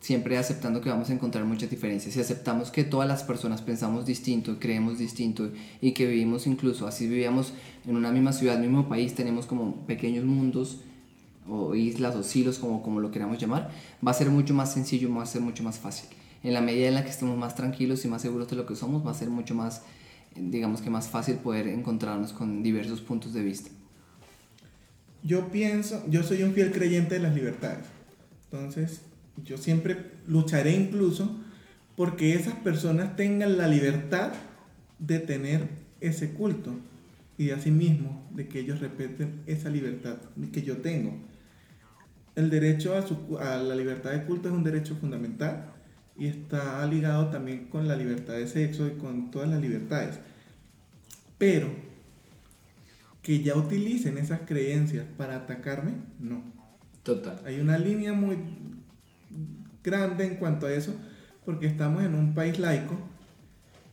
siempre 0.00 0.38
aceptando 0.38 0.80
que 0.80 0.90
vamos 0.90 1.10
a 1.10 1.12
encontrar 1.12 1.44
muchas 1.44 1.70
diferencias. 1.70 2.14
Si 2.14 2.20
aceptamos 2.20 2.70
que 2.70 2.84
todas 2.84 3.08
las 3.08 3.24
personas 3.24 3.62
pensamos 3.62 4.06
distinto, 4.06 4.58
creemos 4.58 4.98
distinto 4.98 5.50
y 5.80 5.92
que 5.92 6.06
vivimos 6.06 6.46
incluso, 6.46 6.86
así 6.86 7.08
vivíamos 7.08 7.52
en 7.86 7.96
una 7.96 8.12
misma 8.12 8.32
ciudad, 8.32 8.58
mismo 8.58 8.88
país, 8.88 9.14
tenemos 9.14 9.46
como 9.46 9.86
pequeños 9.86 10.24
mundos 10.24 10.80
o 11.48 11.74
islas 11.74 12.14
o 12.14 12.22
silos, 12.22 12.58
como, 12.58 12.82
como 12.82 13.00
lo 13.00 13.10
queramos 13.10 13.38
llamar, 13.38 13.70
va 14.06 14.10
a 14.10 14.14
ser 14.14 14.30
mucho 14.30 14.54
más 14.54 14.72
sencillo, 14.72 15.12
va 15.14 15.22
a 15.22 15.26
ser 15.26 15.40
mucho 15.40 15.62
más 15.62 15.78
fácil. 15.78 16.08
En 16.42 16.54
la 16.54 16.60
medida 16.60 16.88
en 16.88 16.94
la 16.94 17.02
que 17.02 17.10
estemos 17.10 17.36
más 17.36 17.56
tranquilos 17.56 18.04
y 18.04 18.08
más 18.08 18.22
seguros 18.22 18.48
de 18.48 18.56
lo 18.56 18.66
que 18.66 18.76
somos, 18.76 19.04
va 19.04 19.10
a 19.10 19.14
ser 19.14 19.30
mucho 19.30 19.54
más, 19.54 19.82
digamos 20.36 20.82
que 20.82 20.90
más 20.90 21.08
fácil 21.08 21.36
poder 21.36 21.66
encontrarnos 21.66 22.32
con 22.32 22.62
diversos 22.62 23.00
puntos 23.00 23.32
de 23.32 23.42
vista. 23.42 23.70
Yo 25.22 25.48
pienso, 25.50 26.04
yo 26.08 26.22
soy 26.22 26.42
un 26.42 26.52
fiel 26.54 26.72
creyente 26.72 27.14
de 27.16 27.20
las 27.20 27.34
libertades. 27.34 27.86
Entonces, 28.44 29.02
yo 29.44 29.58
siempre 29.58 29.96
lucharé 30.26 30.72
incluso 30.74 31.36
porque 31.96 32.34
esas 32.34 32.54
personas 32.54 33.16
tengan 33.16 33.58
la 33.58 33.66
libertad 33.68 34.32
de 34.98 35.18
tener 35.18 35.68
ese 36.00 36.30
culto 36.32 36.74
y 37.36 37.50
asimismo 37.50 38.26
de 38.34 38.48
que 38.48 38.60
ellos 38.60 38.80
respeten 38.80 39.42
esa 39.46 39.70
libertad 39.70 40.16
que 40.52 40.62
yo 40.62 40.78
tengo. 40.78 41.16
El 42.36 42.50
derecho 42.50 42.96
a, 42.96 43.06
su- 43.06 43.38
a 43.38 43.56
la 43.56 43.74
libertad 43.74 44.12
de 44.12 44.24
culto 44.24 44.48
es 44.48 44.54
un 44.54 44.64
derecho 44.64 44.94
fundamental 44.96 45.72
y 46.16 46.26
está 46.26 46.84
ligado 46.86 47.28
también 47.28 47.66
con 47.66 47.86
la 47.88 47.96
libertad 47.96 48.34
de 48.34 48.46
sexo 48.46 48.86
y 48.86 48.92
con 48.92 49.30
todas 49.30 49.48
las 49.48 49.60
libertades. 49.60 50.18
Pero 51.36 51.68
que 53.28 53.42
ya 53.42 53.54
utilicen 53.56 54.16
esas 54.16 54.40
creencias 54.46 55.04
para 55.18 55.36
atacarme, 55.36 55.92
no. 56.18 56.42
Total. 57.02 57.38
Hay 57.44 57.60
una 57.60 57.76
línea 57.76 58.14
muy 58.14 58.38
grande 59.84 60.24
en 60.24 60.36
cuanto 60.36 60.64
a 60.64 60.72
eso, 60.72 60.96
porque 61.44 61.66
estamos 61.66 62.02
en 62.04 62.14
un 62.14 62.32
país 62.32 62.58
laico 62.58 62.98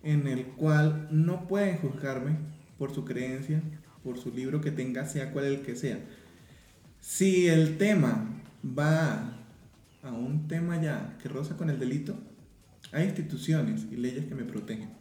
en 0.04 0.28
el 0.28 0.45
cual 0.45 1.10
no 1.12 1.50
pueden 1.50 1.80
juzgarme 1.80 2.38
por 2.78 2.95
su 2.95 3.04
creencia, 3.04 3.62
por 4.06 4.17
su 4.17 4.32
libro 4.32 4.62
que 4.62 4.71
tenga, 4.71 5.06
sea 5.06 5.34
cual 5.34 5.48
el 5.48 5.63
que 5.63 5.76
sea. 5.76 6.00
Si 7.02 7.48
el 7.48 7.78
tema 7.78 8.41
va 8.65 9.38
a 10.02 10.13
un 10.13 10.48
tema 10.48 10.82
ya 10.82 11.17
que 11.21 11.28
roza 11.28 11.58
con 11.58 11.69
el 11.69 11.78
delito, 11.78 12.15
hay 12.93 13.04
instituciones 13.04 13.86
y 13.91 13.98
leyes 13.98 14.28
que 14.28 14.36
me 14.36 14.45
protegen. 14.45 14.91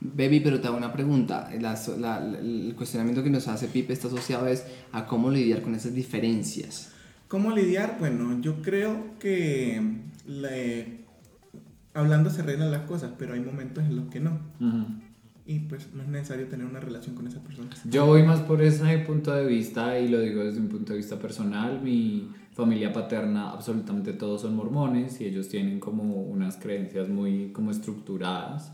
Baby, 0.00 0.40
pero 0.40 0.60
te 0.60 0.66
hago 0.68 0.76
una 0.76 0.92
pregunta. 0.92 1.48
La- 1.60 1.78
la- 1.98 2.20
la- 2.20 2.38
el 2.38 2.74
cuestionamiento 2.76 3.22
que 3.22 3.30
nos 3.30 3.48
hace 3.48 3.68
Pipe 3.68 3.92
está 3.92 4.08
asociado 4.08 4.46
es 4.46 4.64
a 4.92 5.06
cómo 5.06 5.30
lidiar 5.30 5.62
con 5.62 5.74
esas 5.74 5.94
diferencias. 5.94 6.92
¿Cómo 7.28 7.50
lidiar? 7.50 7.96
Bueno, 7.98 8.40
yo 8.40 8.62
creo 8.62 9.18
que 9.18 9.80
le- 10.26 11.04
hablando 11.94 12.30
se 12.30 12.42
arreglan 12.42 12.70
las 12.70 12.82
cosas, 12.82 13.12
pero 13.18 13.34
hay 13.34 13.40
momentos 13.40 13.84
en 13.84 13.96
los 13.96 14.08
que 14.08 14.20
no. 14.20 14.38
Ujú. 14.60 14.84
Y 15.48 15.60
pues 15.60 15.88
no 15.94 16.02
es 16.02 16.08
necesario 16.08 16.46
tener 16.48 16.66
una 16.66 16.80
relación 16.80 17.14
con 17.14 17.26
esa 17.28 17.40
persona. 17.40 17.70
Yo 17.84 18.04
voy 18.06 18.22
más 18.24 18.40
por 18.40 18.60
ese 18.62 18.98
punto 18.98 19.32
de 19.32 19.46
vista 19.46 19.98
y 19.98 20.08
lo 20.08 20.20
digo 20.20 20.42
desde 20.44 20.58
un 20.60 20.68
punto 20.68 20.92
de 20.92 20.98
vista 20.98 21.18
personal. 21.18 21.80
Mi 21.82 22.28
familia 22.52 22.92
paterna, 22.92 23.50
absolutamente 23.50 24.12
todos 24.12 24.42
son 24.42 24.56
mormones 24.56 25.20
y 25.20 25.24
ellos 25.24 25.48
tienen 25.48 25.78
como 25.78 26.02
unas 26.22 26.56
creencias 26.56 27.08
muy 27.08 27.52
como 27.52 27.70
estructuradas. 27.70 28.72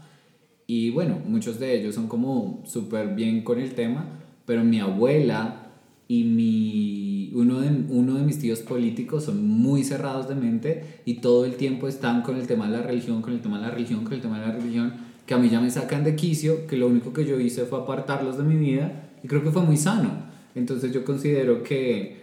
Y 0.67 0.91
bueno, 0.91 1.19
muchos 1.27 1.59
de 1.59 1.79
ellos 1.79 1.95
son 1.95 2.09
como 2.09 2.63
súper 2.67 3.15
bien 3.15 3.43
con 3.43 3.61
el 3.61 3.75
tema, 3.75 4.07
pero 4.47 4.65
mi 4.65 4.81
abuela 4.81 5.71
y 6.09 6.25
mi, 6.25 7.31
uno, 7.35 7.61
de, 7.61 7.69
uno 7.89 8.15
de 8.15 8.23
mis 8.23 8.39
tíos 8.39 8.61
políticos 8.61 9.25
son 9.25 9.47
muy 9.47 9.85
cerrados 9.85 10.29
de 10.29 10.35
mente 10.35 11.01
y 11.05 11.15
todo 11.15 11.45
el 11.45 11.57
tiempo 11.57 11.89
están 11.89 12.23
con 12.23 12.37
el 12.37 12.47
tema 12.47 12.67
de 12.67 12.77
la 12.79 12.83
religión, 12.83 13.23
con 13.23 13.33
el 13.33 13.41
tema 13.41 13.59
de 13.59 13.67
la 13.67 13.71
religión, 13.71 14.05
con 14.05 14.13
el 14.13 14.21
tema 14.21 14.41
de 14.41 14.47
la 14.47 14.53
religión, 14.53 14.93
que 15.27 15.35
a 15.35 15.39
mí 15.39 15.49
ya 15.49 15.61
me 15.61 15.71
sacan 15.71 16.05
de 16.05 16.17
quicio, 16.17 16.67
que 16.67 16.77
lo 16.77 16.89
único 16.89 17.13
que 17.13 17.25
yo 17.25 17.39
hice 17.41 17.65
fue 17.65 17.81
apartarlos 17.81 18.37
de 18.37 18.45
mi 18.45 18.57
vida 18.57 19.11
y 19.23 19.29
creo 19.29 19.43
que 19.43 19.51
fue 19.51 19.63
muy 19.63 19.77
sano. 19.77 20.11
Entonces 20.55 20.93
yo 20.93 21.05
considero 21.05 21.63
que 21.63 22.23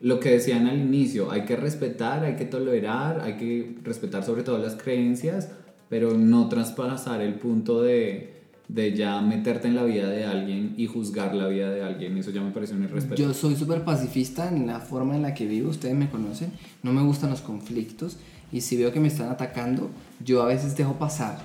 lo 0.00 0.18
que 0.18 0.30
decían 0.30 0.66
al 0.66 0.78
inicio, 0.78 1.30
hay 1.30 1.44
que 1.44 1.56
respetar, 1.56 2.24
hay 2.24 2.36
que 2.36 2.46
tolerar, 2.46 3.20
hay 3.20 3.36
que 3.36 3.76
respetar 3.84 4.24
sobre 4.24 4.42
todo 4.42 4.58
las 4.58 4.74
creencias, 4.74 5.50
pero 5.90 6.16
no 6.16 6.48
traspasar 6.48 7.20
el 7.20 7.34
punto 7.34 7.82
de, 7.82 8.32
de 8.68 8.96
ya 8.96 9.20
meterte 9.20 9.66
en 9.66 9.74
la 9.74 9.82
vida 9.82 10.08
de 10.08 10.24
alguien 10.24 10.74
y 10.76 10.86
juzgar 10.86 11.34
la 11.34 11.48
vida 11.48 11.68
de 11.70 11.82
alguien. 11.82 12.16
Eso 12.16 12.30
ya 12.30 12.40
me 12.40 12.52
parece 12.52 12.74
un 12.74 12.84
irrespeto. 12.84 13.20
Yo 13.20 13.34
soy 13.34 13.56
súper 13.56 13.84
pacifista 13.84 14.48
en 14.48 14.68
la 14.68 14.78
forma 14.78 15.16
en 15.16 15.22
la 15.22 15.34
que 15.34 15.46
vivo, 15.46 15.68
ustedes 15.68 15.96
me 15.96 16.08
conocen, 16.08 16.52
no 16.84 16.92
me 16.92 17.02
gustan 17.02 17.30
los 17.30 17.40
conflictos 17.40 18.16
y 18.52 18.60
si 18.60 18.76
veo 18.76 18.92
que 18.92 19.00
me 19.00 19.08
están 19.08 19.30
atacando, 19.30 19.90
yo 20.24 20.42
a 20.42 20.46
veces 20.46 20.76
dejo 20.76 20.94
pasar. 20.94 21.38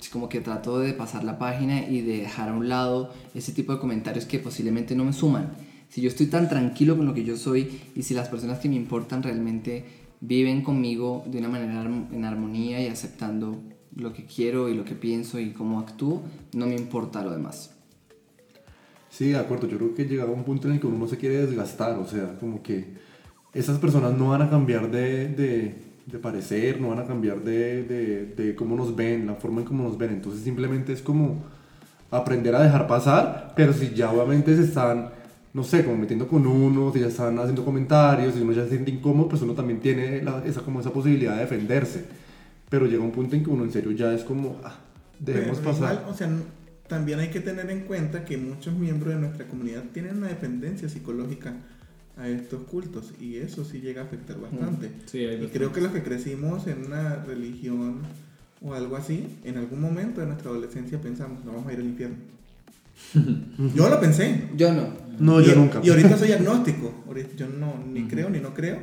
Es 0.00 0.08
como 0.08 0.30
que 0.30 0.40
trato 0.40 0.78
de 0.78 0.94
pasar 0.94 1.22
la 1.22 1.38
página 1.38 1.86
y 1.86 2.00
de 2.00 2.18
dejar 2.18 2.48
a 2.48 2.54
un 2.54 2.70
lado 2.70 3.12
ese 3.34 3.52
tipo 3.52 3.74
de 3.74 3.78
comentarios 3.78 4.24
que 4.24 4.38
posiblemente 4.38 4.94
no 4.94 5.04
me 5.04 5.12
suman. 5.12 5.50
Si 5.90 6.00
yo 6.00 6.08
estoy 6.08 6.26
tan 6.26 6.48
tranquilo 6.48 6.96
con 6.96 7.06
lo 7.06 7.12
que 7.12 7.24
yo 7.24 7.36
soy 7.36 7.80
y 7.94 8.02
si 8.02 8.14
las 8.14 8.28
personas 8.28 8.58
que 8.58 8.68
me 8.68 8.76
importan 8.76 9.22
realmente 9.22 9.84
viven 10.26 10.62
conmigo 10.62 11.24
de 11.26 11.38
una 11.38 11.48
manera 11.48 11.82
en 11.82 12.24
armonía 12.24 12.82
y 12.82 12.88
aceptando 12.88 13.62
lo 13.94 14.12
que 14.12 14.26
quiero 14.26 14.68
y 14.68 14.74
lo 14.74 14.84
que 14.84 14.94
pienso 14.94 15.38
y 15.38 15.52
cómo 15.52 15.78
actúo, 15.80 16.22
no 16.52 16.66
me 16.66 16.74
importa 16.74 17.22
lo 17.22 17.30
demás. 17.30 17.74
Sí, 19.08 19.28
de 19.28 19.38
acuerdo. 19.38 19.66
Yo 19.66 19.78
creo 19.78 19.94
que 19.94 20.04
llegaba 20.04 20.32
un 20.32 20.44
punto 20.44 20.68
en 20.68 20.74
el 20.74 20.80
que 20.80 20.86
uno 20.86 20.98
no 20.98 21.08
se 21.08 21.16
quiere 21.16 21.46
desgastar. 21.46 21.98
O 21.98 22.06
sea, 22.06 22.36
como 22.38 22.62
que 22.62 22.94
esas 23.54 23.78
personas 23.78 24.12
no 24.12 24.30
van 24.30 24.42
a 24.42 24.50
cambiar 24.50 24.90
de, 24.90 25.28
de, 25.28 26.18
parecer, 26.18 26.80
no 26.80 26.90
van 26.90 26.98
a 26.98 27.06
cambiar 27.06 27.42
de, 27.42 27.84
de, 27.84 28.26
de 28.26 28.54
cómo 28.54 28.76
nos 28.76 28.94
ven, 28.94 29.26
la 29.26 29.34
forma 29.34 29.60
en 29.62 29.66
cómo 29.66 29.84
nos 29.84 29.96
ven. 29.96 30.10
Entonces 30.10 30.42
simplemente 30.42 30.92
es 30.92 31.00
como 31.00 31.44
aprender 32.10 32.54
a 32.54 32.62
dejar 32.62 32.86
pasar, 32.86 33.54
pero 33.56 33.72
si 33.72 33.94
ya 33.94 34.10
obviamente 34.12 34.54
se 34.56 34.64
están, 34.64 35.10
no 35.56 35.64
sé, 35.64 35.82
como 35.86 35.96
metiendo 35.96 36.28
con 36.28 36.46
uno, 36.46 36.92
si 36.92 37.00
ya 37.00 37.06
están 37.06 37.38
haciendo 37.38 37.64
comentarios, 37.64 38.34
si 38.34 38.42
uno 38.42 38.52
ya 38.52 38.64
se 38.64 38.68
siente 38.70 38.90
incómodo, 38.90 39.30
pues 39.30 39.40
uno 39.40 39.54
también 39.54 39.80
tiene 39.80 40.22
la- 40.22 40.44
esa, 40.44 40.60
como 40.60 40.80
esa 40.80 40.92
posibilidad 40.92 41.34
de 41.34 41.40
defenderse. 41.40 42.04
Pero 42.68 42.84
llega 42.86 43.02
un 43.02 43.10
punto 43.10 43.34
en 43.36 43.42
que 43.42 43.48
uno 43.48 43.64
en 43.64 43.72
serio 43.72 43.90
ya 43.92 44.12
es 44.12 44.22
como, 44.22 44.60
ah, 44.62 44.76
dejemos 45.18 45.56
Pero 45.58 45.70
pasar. 45.70 45.94
igual, 45.94 46.12
o 46.12 46.14
sea, 46.14 46.28
también 46.88 47.20
hay 47.20 47.28
que 47.30 47.40
tener 47.40 47.70
en 47.70 47.80
cuenta 47.80 48.26
que 48.26 48.36
muchos 48.36 48.74
miembros 48.74 49.14
de 49.14 49.20
nuestra 49.20 49.46
comunidad 49.46 49.82
tienen 49.94 50.18
una 50.18 50.28
dependencia 50.28 50.90
psicológica 50.90 51.54
a 52.18 52.28
estos 52.28 52.64
cultos 52.64 53.14
y 53.18 53.36
eso 53.36 53.64
sí 53.64 53.80
llega 53.80 54.02
a 54.02 54.04
afectar 54.04 54.38
bastante. 54.38 54.90
Sí, 55.06 55.24
hay 55.24 55.42
y 55.42 55.46
creo 55.48 55.72
que 55.72 55.80
los 55.80 55.92
que 55.92 56.02
crecimos 56.02 56.66
en 56.66 56.84
una 56.84 57.16
religión 57.24 58.00
o 58.60 58.74
algo 58.74 58.96
así, 58.96 59.26
en 59.44 59.56
algún 59.56 59.80
momento 59.80 60.20
de 60.20 60.26
nuestra 60.26 60.50
adolescencia 60.50 61.00
pensamos, 61.00 61.42
no 61.46 61.52
vamos 61.52 61.68
a 61.68 61.72
ir 61.72 61.78
al 61.78 61.86
infierno. 61.86 62.16
Yo 63.74 63.88
lo 63.88 64.00
pensé. 64.00 64.48
Yo 64.54 64.72
no. 64.72 65.05
No, 65.18 65.40
y, 65.40 65.44
yo 65.46 65.54
nunca. 65.54 65.80
Y 65.82 65.90
ahorita 65.90 66.16
soy 66.16 66.32
agnóstico. 66.32 67.04
Ahorita 67.06 67.36
Yo 67.36 67.48
no, 67.48 67.82
ni 67.86 68.04
creo 68.08 68.30
ni 68.30 68.40
no 68.40 68.54
creo. 68.54 68.78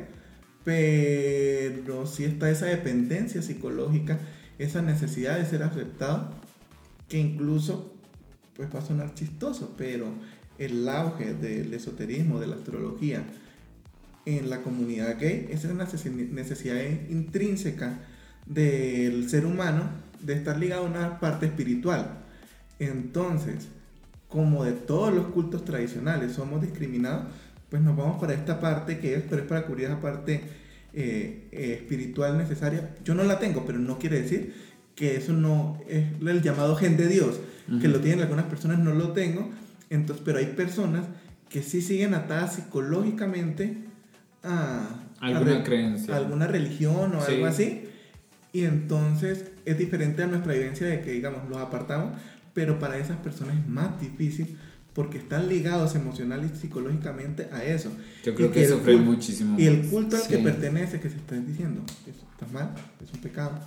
Pero 0.64 2.06
sí 2.06 2.24
está 2.24 2.50
esa 2.50 2.66
dependencia 2.66 3.42
psicológica, 3.42 4.18
esa 4.58 4.80
necesidad 4.82 5.38
de 5.38 5.44
ser 5.44 5.62
aceptado, 5.62 6.30
que 7.08 7.18
incluso, 7.18 7.94
pues 8.56 8.68
va 8.74 8.78
a 8.78 8.84
sonar 8.86 9.14
chistoso, 9.14 9.74
pero 9.76 10.06
el 10.58 10.88
auge 10.88 11.34
del 11.34 11.74
esoterismo, 11.74 12.40
de 12.40 12.46
la 12.46 12.56
astrología 12.56 13.24
en 14.24 14.48
la 14.48 14.62
comunidad 14.62 15.18
gay, 15.20 15.48
esa 15.50 15.68
es 15.68 15.74
una 15.74 15.86
necesi- 15.86 16.30
necesidad 16.30 16.76
intrínseca 17.10 17.98
del 18.46 19.28
ser 19.28 19.44
humano 19.44 19.82
de 20.22 20.32
estar 20.34 20.58
ligado 20.58 20.86
a 20.86 20.88
una 20.88 21.20
parte 21.20 21.44
espiritual. 21.46 22.20
Entonces, 22.78 23.68
como 24.34 24.64
de 24.64 24.72
todos 24.72 25.14
los 25.14 25.26
cultos 25.28 25.64
tradicionales 25.64 26.32
somos 26.32 26.60
discriminados, 26.60 27.26
pues 27.70 27.80
nos 27.82 27.96
vamos 27.96 28.20
para 28.20 28.34
esta 28.34 28.58
parte 28.58 28.98
que 28.98 29.14
es, 29.14 29.22
pero 29.30 29.42
es 29.42 29.48
para 29.48 29.64
cubrir 29.64 29.84
esa 29.86 30.00
parte 30.00 30.40
eh, 30.92 31.46
eh, 31.52 31.78
espiritual 31.80 32.36
necesaria. 32.36 32.90
Yo 33.04 33.14
no 33.14 33.22
la 33.22 33.38
tengo, 33.38 33.64
pero 33.64 33.78
no 33.78 33.96
quiere 34.00 34.20
decir 34.22 34.52
que 34.96 35.16
eso 35.16 35.32
no 35.32 35.78
es 35.88 36.04
el 36.20 36.42
llamado 36.42 36.74
gen 36.74 36.96
de 36.96 37.06
Dios, 37.06 37.38
que 37.68 37.86
Ujú. 37.86 37.96
lo 37.96 38.00
tienen 38.00 38.22
algunas 38.22 38.46
personas, 38.46 38.80
no 38.80 38.92
lo 38.92 39.12
tengo. 39.12 39.50
Entonces, 39.88 40.20
pero 40.24 40.38
hay 40.38 40.46
personas 40.46 41.04
que 41.48 41.62
sí 41.62 41.80
siguen 41.80 42.14
atadas 42.14 42.56
psicológicamente 42.56 43.76
a, 44.42 44.88
a 45.20 45.26
Alguna 45.26 45.58
re- 45.58 45.62
creencia. 45.62 46.12
a 46.12 46.16
alguna 46.16 46.48
religión 46.48 47.14
o 47.14 47.20
Sí. 47.24 47.34
algo 47.34 47.46
así. 47.46 47.84
Y 48.52 48.64
entonces 48.64 49.46
es 49.64 49.78
diferente 49.78 50.22
a 50.22 50.26
nuestra 50.26 50.52
vivencia 50.52 50.86
de 50.86 51.00
que, 51.02 51.10
digamos, 51.12 51.48
los 51.48 51.58
apartamos, 51.58 52.16
pero 52.54 52.78
para 52.78 52.96
esas 52.98 53.18
personas 53.18 53.56
es 53.58 53.68
más 53.68 54.00
difícil 54.00 54.56
porque 54.94 55.18
están 55.18 55.48
ligados 55.48 55.94
emocional 55.96 56.48
y 56.50 56.56
psicológicamente 56.56 57.48
a 57.52 57.64
eso. 57.64 57.90
Yo 58.24 58.32
Y 58.32 58.34
creo 58.36 58.52
que 58.52 58.62
el 58.64 58.70
sufren 58.70 59.04
muchísimo. 59.04 59.58
Y 59.58 59.66
el 59.66 59.78
más. 59.78 59.86
culto 59.88 60.16
al 60.16 60.22
que 60.28 60.36
Sí. 60.36 60.42
pertenece, 60.42 61.00
que 61.00 61.10
se 61.10 61.16
está 61.16 61.34
diciendo, 61.36 61.82
eso 62.06 62.24
está 62.32 62.46
mal, 62.52 62.72
es 63.04 63.12
un 63.12 63.20
pecado. 63.20 63.58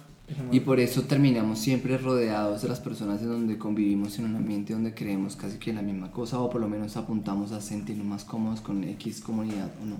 Y 0.51 0.59
por 0.61 0.79
eso 0.81 1.03
terminamos 1.03 1.59
siempre 1.59 1.97
rodeados 1.97 2.61
de 2.61 2.67
las 2.67 2.81
personas 2.81 3.21
en 3.21 3.29
donde 3.29 3.57
convivimos 3.57 4.19
en 4.19 4.25
un 4.25 4.35
ambiente 4.35 4.73
donde 4.73 4.93
creemos 4.93 5.37
casi 5.37 5.57
que 5.57 5.71
la 5.71 5.81
misma 5.81 6.11
cosa 6.11 6.39
o 6.39 6.49
por 6.49 6.59
lo 6.59 6.67
menos 6.67 6.97
apuntamos 6.97 7.53
a 7.53 7.61
sentirnos 7.61 8.05
más 8.05 8.25
cómodos 8.25 8.59
con 8.61 8.83
X 8.83 9.21
comunidad 9.21 9.71
o 9.81 9.85
no. 9.85 9.97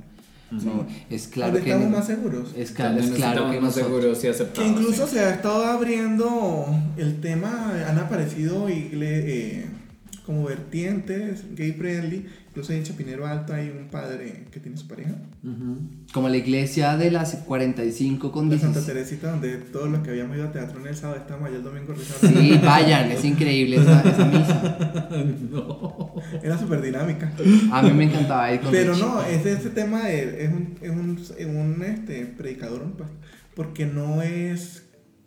No, 0.49 0.86
es 1.10 1.27
claro 1.27 1.53
que 1.53 1.60
estamos 1.71 1.89
más 1.89 2.07
seguros. 2.07 2.53
es, 2.55 2.73
cla- 2.75 2.86
Donde 2.93 3.01
es 3.01 3.10
claro 3.12 3.51
que 3.51 3.60
más 3.60 3.73
seguros 3.73 4.17
y 4.19 4.21
Que 4.21 4.29
aceptados. 4.29 4.69
incluso 4.71 5.05
sí. 5.07 5.15
se 5.15 5.19
ha 5.19 5.33
estado 5.33 5.65
abriendo 5.65 6.65
el 6.97 7.19
tema, 7.19 7.73
han 7.88 7.97
aparecido 7.99 8.69
igle- 8.69 9.23
eh, 9.25 9.65
como 10.26 10.43
vertientes 10.46 11.46
gay 11.56 11.72
friendly. 11.74 12.26
Incluso 12.50 12.74
en 12.74 12.84
Chapinero 12.84 13.28
Alto 13.28 13.54
hay 13.54 13.70
un 13.70 13.88
padre 13.89 14.46
que 14.52 14.60
tiene 14.60 14.78
su 14.78 14.88
pareja. 14.88 15.12
Ujú. 15.43 15.78
como 16.12 16.28
la 16.28 16.38
iglesia 16.38 16.98
de 16.98 17.12
las 17.12 17.36
45 17.36 18.32
con 18.32 18.50
De 18.50 18.58
Santa 18.58 18.80
16. 18.80 18.86
Teresita, 18.98 19.32
donde 19.32 19.58
todos 19.58 19.89
los 19.89 20.02
que 20.02 20.10
habíamos 20.10 20.36
ido 20.36 20.48
a 20.48 20.52
teatro 20.52 20.80
en 20.82 20.88
el 20.88 20.96
sábado 20.96 21.20
estamos 21.20 21.48
allá 21.48 21.58
el 21.58 21.63
domingo 21.63 21.93
rezando. 21.93 22.39
Sí, 22.41 22.60
vayan, 22.63 23.12
es 23.12 23.24
increíble 23.24 23.78
esa, 23.78 24.02
esa 24.02 24.26
misa. 24.26 25.10
no. 25.52 26.13
Era 26.43 26.58
súper 26.58 26.82
dinámica. 26.82 27.32
A 27.72 27.82
mí 27.84 27.91
me 27.91 28.06
encantaba 28.06 28.52
ir 28.52 28.60
con 28.62 28.72
Pero 28.72 28.96
no, 28.98 29.22
ese, 29.24 29.54
ese 29.54 29.70
tema 29.70 30.06
de- 30.06 30.43
es 30.46 30.52
un, 30.52 30.76
es 30.82 30.89
un, 30.89 31.20
es 31.38 31.46
un, 31.46 31.84
este, 31.84 32.26
predicador, 32.26 32.86
porque 33.56 33.86
no 33.86 34.22
es 34.24 34.84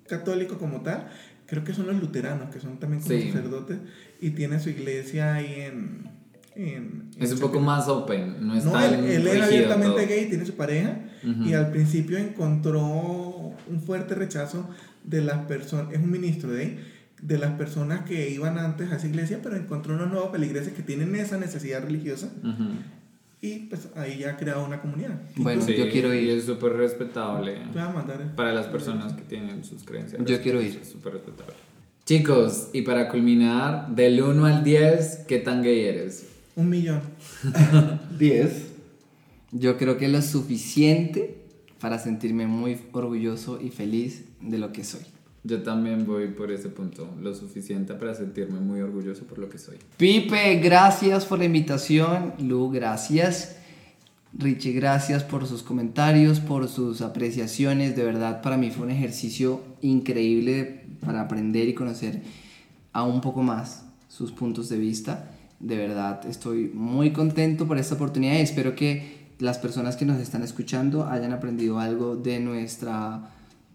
católico 0.09 0.59
como 0.59 0.81
tal. 0.83 1.09
Creo 1.47 1.65
que 1.65 1.73
son 1.75 1.87
los 1.87 1.97
luteranos, 2.01 2.51
que 2.53 2.61
son 2.61 2.79
también 2.79 3.03
como 3.03 3.15
Sí. 3.15 3.29
sacerdotes, 3.29 3.79
y 4.21 4.31
tiene 4.31 4.61
su 4.61 4.71
iglesia 4.71 5.35
ahí 5.35 5.55
en... 5.61 6.09
en- 6.55 7.11
Es 7.19 7.31
en 7.31 7.35
un 7.37 7.41
poco 7.41 7.61
más 7.61 7.89
open. 7.89 8.47
No 8.47 8.55
es 8.55 8.65
No, 8.65 8.73
tan 8.73 8.95
él, 8.95 9.05
él 9.05 9.27
es 9.27 9.43
abiertamente 9.43 9.97
todo. 10.01 10.07
gay, 10.09 10.27
tiene 10.29 10.45
su 10.47 10.55
pareja, 10.55 10.99
Ujú. 11.23 11.45
y 11.45 11.55
al 11.55 11.71
principio 11.71 12.19
encontró 12.19 12.83
un 12.83 13.81
fuerte 13.85 14.15
rechazo 14.15 14.69
de 15.05 15.23
las 15.23 15.39
personas, 15.47 15.93
es 15.93 15.99
un 15.99 16.11
ministro 16.11 16.51
de 16.51 16.79
de 17.23 17.37
las 17.37 17.51
personas 17.59 18.07
que 18.07 18.31
iban 18.31 18.57
antes 18.57 18.91
a 18.91 18.97
esa 18.97 19.07
iglesia, 19.07 19.41
pero 19.43 19.55
encontró 19.55 19.95
unos 19.95 20.11
nuevos 20.11 20.31
feligreses 20.33 20.73
que 20.73 20.83
tienen 20.83 21.15
esa 21.17 21.37
necesidad 21.37 21.83
religiosa 21.85 22.31
Ujú. 22.43 22.71
y 23.43 23.59
pues 23.67 23.91
ahí 23.95 24.21
ya 24.21 24.31
ha 24.31 24.37
creado 24.39 24.65
una 24.65 24.81
comunidad. 24.81 25.21
Bueno, 25.37 25.61
Sí, 25.61 25.75
yo 25.77 25.91
quiero 25.91 26.15
y 26.15 26.19
ir. 26.21 26.31
es 26.39 26.45
súper 26.45 26.73
respetable. 26.73 27.57
Te 27.57 27.73
voy 27.75 27.83
a 27.83 27.91
mandar. 27.91 28.35
Para 28.37 28.55
las 28.55 28.69
personas 28.69 29.13
que 29.13 29.21
tienen 29.21 29.65
sus 29.65 29.85
creencias. 29.85 30.25
Yo 30.25 30.41
quiero 30.41 30.63
ir. 30.63 30.79
Es 30.81 30.89
súper 30.89 31.13
respetable. 31.13 31.53
Chicos, 32.11 32.71
y 32.73 32.83
para 32.83 33.09
culminar, 33.09 33.95
del 33.95 34.21
1 34.21 34.45
al 34.45 34.65
10, 34.65 35.27
¿qué 35.29 35.39
tan 35.39 35.63
gay 35.63 35.85
eres? 35.85 36.27
Un 36.57 36.69
millón. 36.69 37.03
10. 38.19 38.67
Yo 39.53 39.79
creo 39.79 39.97
que 39.97 40.09
lo 40.09 40.21
suficiente 40.21 41.37
para 41.79 42.01
sentirme 42.01 42.49
muy 42.49 42.77
orgulloso 42.91 43.61
y 43.63 43.69
feliz 43.69 44.25
de 44.41 44.59
lo 44.59 44.73
que 44.73 44.83
soy. 44.83 45.03
Yo 45.45 45.63
también 45.63 46.05
voy 46.05 46.27
por 46.27 46.51
ese 46.51 46.69
punto, 46.69 47.09
lo 47.23 47.33
suficiente 47.33 47.95
para 47.95 48.13
sentirme 48.17 48.59
muy 48.59 48.81
orgulloso 48.81 49.23
por 49.23 49.39
lo 49.39 49.49
que 49.49 49.59
soy. 49.59 49.77
Pipe, 49.97 50.57
gracias 50.57 51.25
por 51.25 51.39
la 51.39 51.45
invitación. 51.45 52.35
Lu, 52.41 52.73
gracias. 52.73 53.60
Richie, 54.33 54.73
gracias 54.73 55.25
por 55.25 55.47
sus 55.47 55.63
comentarios, 55.63 56.41
por 56.41 56.69
sus 56.69 57.01
apreciaciones. 57.01 57.97
De 57.97 58.05
verdad, 58.05 58.43
para 58.43 58.57
mí 58.57 58.71
fue 58.71 58.87
un 58.87 58.93
ejercicio 58.93 59.61
increíble 59.83 60.85
para 61.05 61.23
aprender 61.23 61.69
y 61.69 61.75
conocer 61.75 62.23
aún 62.93 63.17
un 63.17 63.21
poco 63.21 63.43
más 63.43 63.85
sus 64.09 64.33
puntos 64.33 64.69
de 64.69 64.79
vista. 64.79 65.31
De 65.59 65.77
verdad, 65.77 66.25
estoy 66.27 66.71
muy 66.73 67.13
contento 67.13 67.67
por 67.67 67.79
esta 67.79 67.95
oportunidad 67.95 68.35
y 68.35 68.43
espero 68.43 68.75
que 68.75 69.21
las 69.39 69.59
personas 69.59 69.97
que 69.97 70.05
nos 70.05 70.21
están 70.21 70.43
escuchando 70.43 71.07
hayan 71.07 71.33
aprendido 71.33 71.79
algo 71.79 72.17
de 72.17 72.41
nuestra 72.41 73.31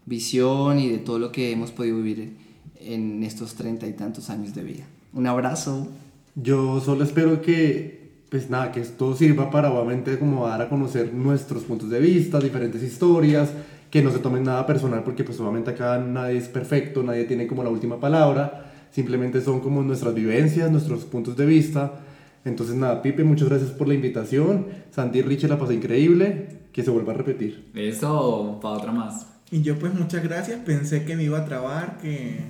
visión 0.06 0.78
y 0.78 0.88
de 0.88 0.98
todo 0.98 1.18
lo 1.18 1.32
que 1.32 1.52
hemos 1.52 1.72
podido 1.72 1.96
vivir 1.96 2.36
en 2.80 3.22
estos 3.22 3.54
treinta 3.54 3.86
y 3.86 3.92
tantos 3.92 4.30
años 4.30 4.54
de 4.54 4.62
vida. 4.62 4.84
Un 5.12 5.26
abrazo. 5.26 5.88
Yo 6.34 6.80
solo 6.80 7.04
espero 7.04 7.42
que, 7.42 8.05
pues 8.30 8.50
nada, 8.50 8.72
que 8.72 8.80
esto 8.80 9.14
sirva 9.14 9.50
para 9.50 9.70
obviamente 9.70 10.18
como 10.18 10.46
dar 10.46 10.60
a 10.62 10.68
conocer 10.68 11.14
nuestros 11.14 11.62
puntos 11.62 11.90
de 11.90 12.00
vista, 12.00 12.40
diferentes 12.40 12.82
historias, 12.82 13.50
que 13.90 14.02
no 14.02 14.10
se 14.10 14.18
tomen 14.18 14.42
nada 14.42 14.66
personal 14.66 15.04
porque 15.04 15.22
pues 15.22 15.38
obviamente 15.40 15.70
acá 15.70 15.98
nadie 15.98 16.38
es 16.38 16.48
perfecto, 16.48 17.02
nadie 17.02 17.24
tiene 17.24 17.46
como 17.46 17.62
la 17.62 17.70
última 17.70 18.00
palabra, 18.00 18.72
simplemente 18.90 19.40
son 19.40 19.60
como 19.60 19.82
nuestras 19.82 20.12
vivencias, 20.14 20.70
nuestros 20.70 21.04
puntos 21.04 21.36
de 21.36 21.46
vista. 21.46 22.00
Entonces 22.44 22.76
nada, 22.76 23.02
Pipe, 23.02 23.24
muchas 23.24 23.48
gracias 23.48 23.70
por 23.70 23.88
la 23.88 23.94
invitación. 23.94 24.66
Santi 24.90 25.18
y 25.18 25.22
Richie 25.22 25.48
la 25.48 25.58
pasé 25.58 25.74
increíble, 25.74 26.48
que 26.72 26.82
se 26.82 26.90
vuelva 26.90 27.12
a 27.12 27.16
repetir. 27.16 27.70
Eso, 27.74 28.58
para 28.60 28.76
otra 28.76 28.92
más. 28.92 29.26
Y 29.50 29.62
yo 29.62 29.78
pues 29.78 29.94
muchas 29.94 30.22
gracias. 30.22 30.60
Pensé 30.64 31.04
que 31.04 31.16
me 31.16 31.24
iba 31.24 31.38
a 31.38 31.44
trabar, 31.44 31.98
que, 31.98 32.40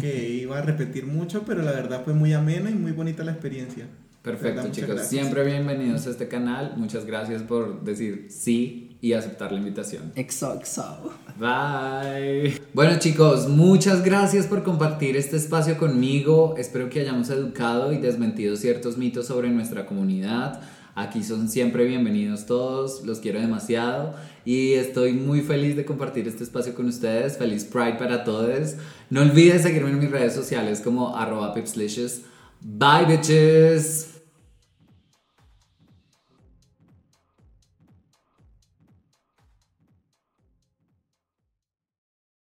que 0.00 0.28
iba 0.30 0.58
a 0.58 0.62
repetir 0.62 1.06
mucho, 1.06 1.42
pero 1.46 1.62
la 1.62 1.72
verdad 1.72 2.02
fue 2.04 2.14
muy 2.14 2.32
ameno 2.32 2.70
y 2.70 2.74
muy 2.74 2.92
bonita 2.92 3.24
la 3.24 3.32
experiencia. 3.32 3.86
Perfecto, 4.22 4.68
chicos. 4.70 4.90
gracias. 4.90 5.10
Siempre 5.10 5.44
bienvenidos 5.44 6.06
a 6.06 6.10
este 6.10 6.28
canal. 6.28 6.74
Muchas 6.76 7.04
gracias 7.04 7.42
por 7.42 7.82
decir 7.82 8.28
sí 8.30 8.96
y 9.00 9.14
aceptar 9.14 9.50
la 9.50 9.58
invitación. 9.58 10.12
Exo, 10.14 10.54
exo. 10.54 11.12
Bye. 11.38 12.60
Bueno 12.72 12.98
chicos, 13.00 13.48
muchas 13.48 14.04
gracias 14.04 14.46
por 14.46 14.62
compartir 14.62 15.16
este 15.16 15.36
espacio 15.36 15.76
conmigo. 15.76 16.54
Espero 16.56 16.88
que 16.88 17.00
hayamos 17.00 17.30
educado 17.30 17.92
y 17.92 17.98
desmentido 17.98 18.54
ciertos 18.54 18.96
mitos 18.96 19.26
sobre 19.26 19.50
nuestra 19.50 19.86
comunidad. 19.86 20.60
Aquí 20.94 21.24
son 21.24 21.48
siempre 21.48 21.84
bienvenidos 21.84 22.46
todos, 22.46 23.02
los 23.04 23.18
quiero 23.18 23.40
demasiado 23.40 24.14
y 24.44 24.74
estoy 24.74 25.14
muy 25.14 25.40
feliz 25.40 25.74
de 25.74 25.84
compartir 25.84 26.28
este 26.28 26.44
espacio 26.44 26.74
con 26.74 26.86
ustedes. 26.86 27.38
Feliz 27.38 27.64
Pride 27.64 27.94
para 27.94 28.22
todos. 28.22 28.74
No 29.10 29.22
olvides 29.22 29.62
seguirme 29.62 29.90
en 29.90 29.98
mis 29.98 30.10
redes 30.12 30.34
sociales 30.34 30.80
como 30.80 31.16
arroba 31.16 31.52
pipslicious. 31.54 32.20
Bye 32.60 33.06
bitches. 33.06 34.11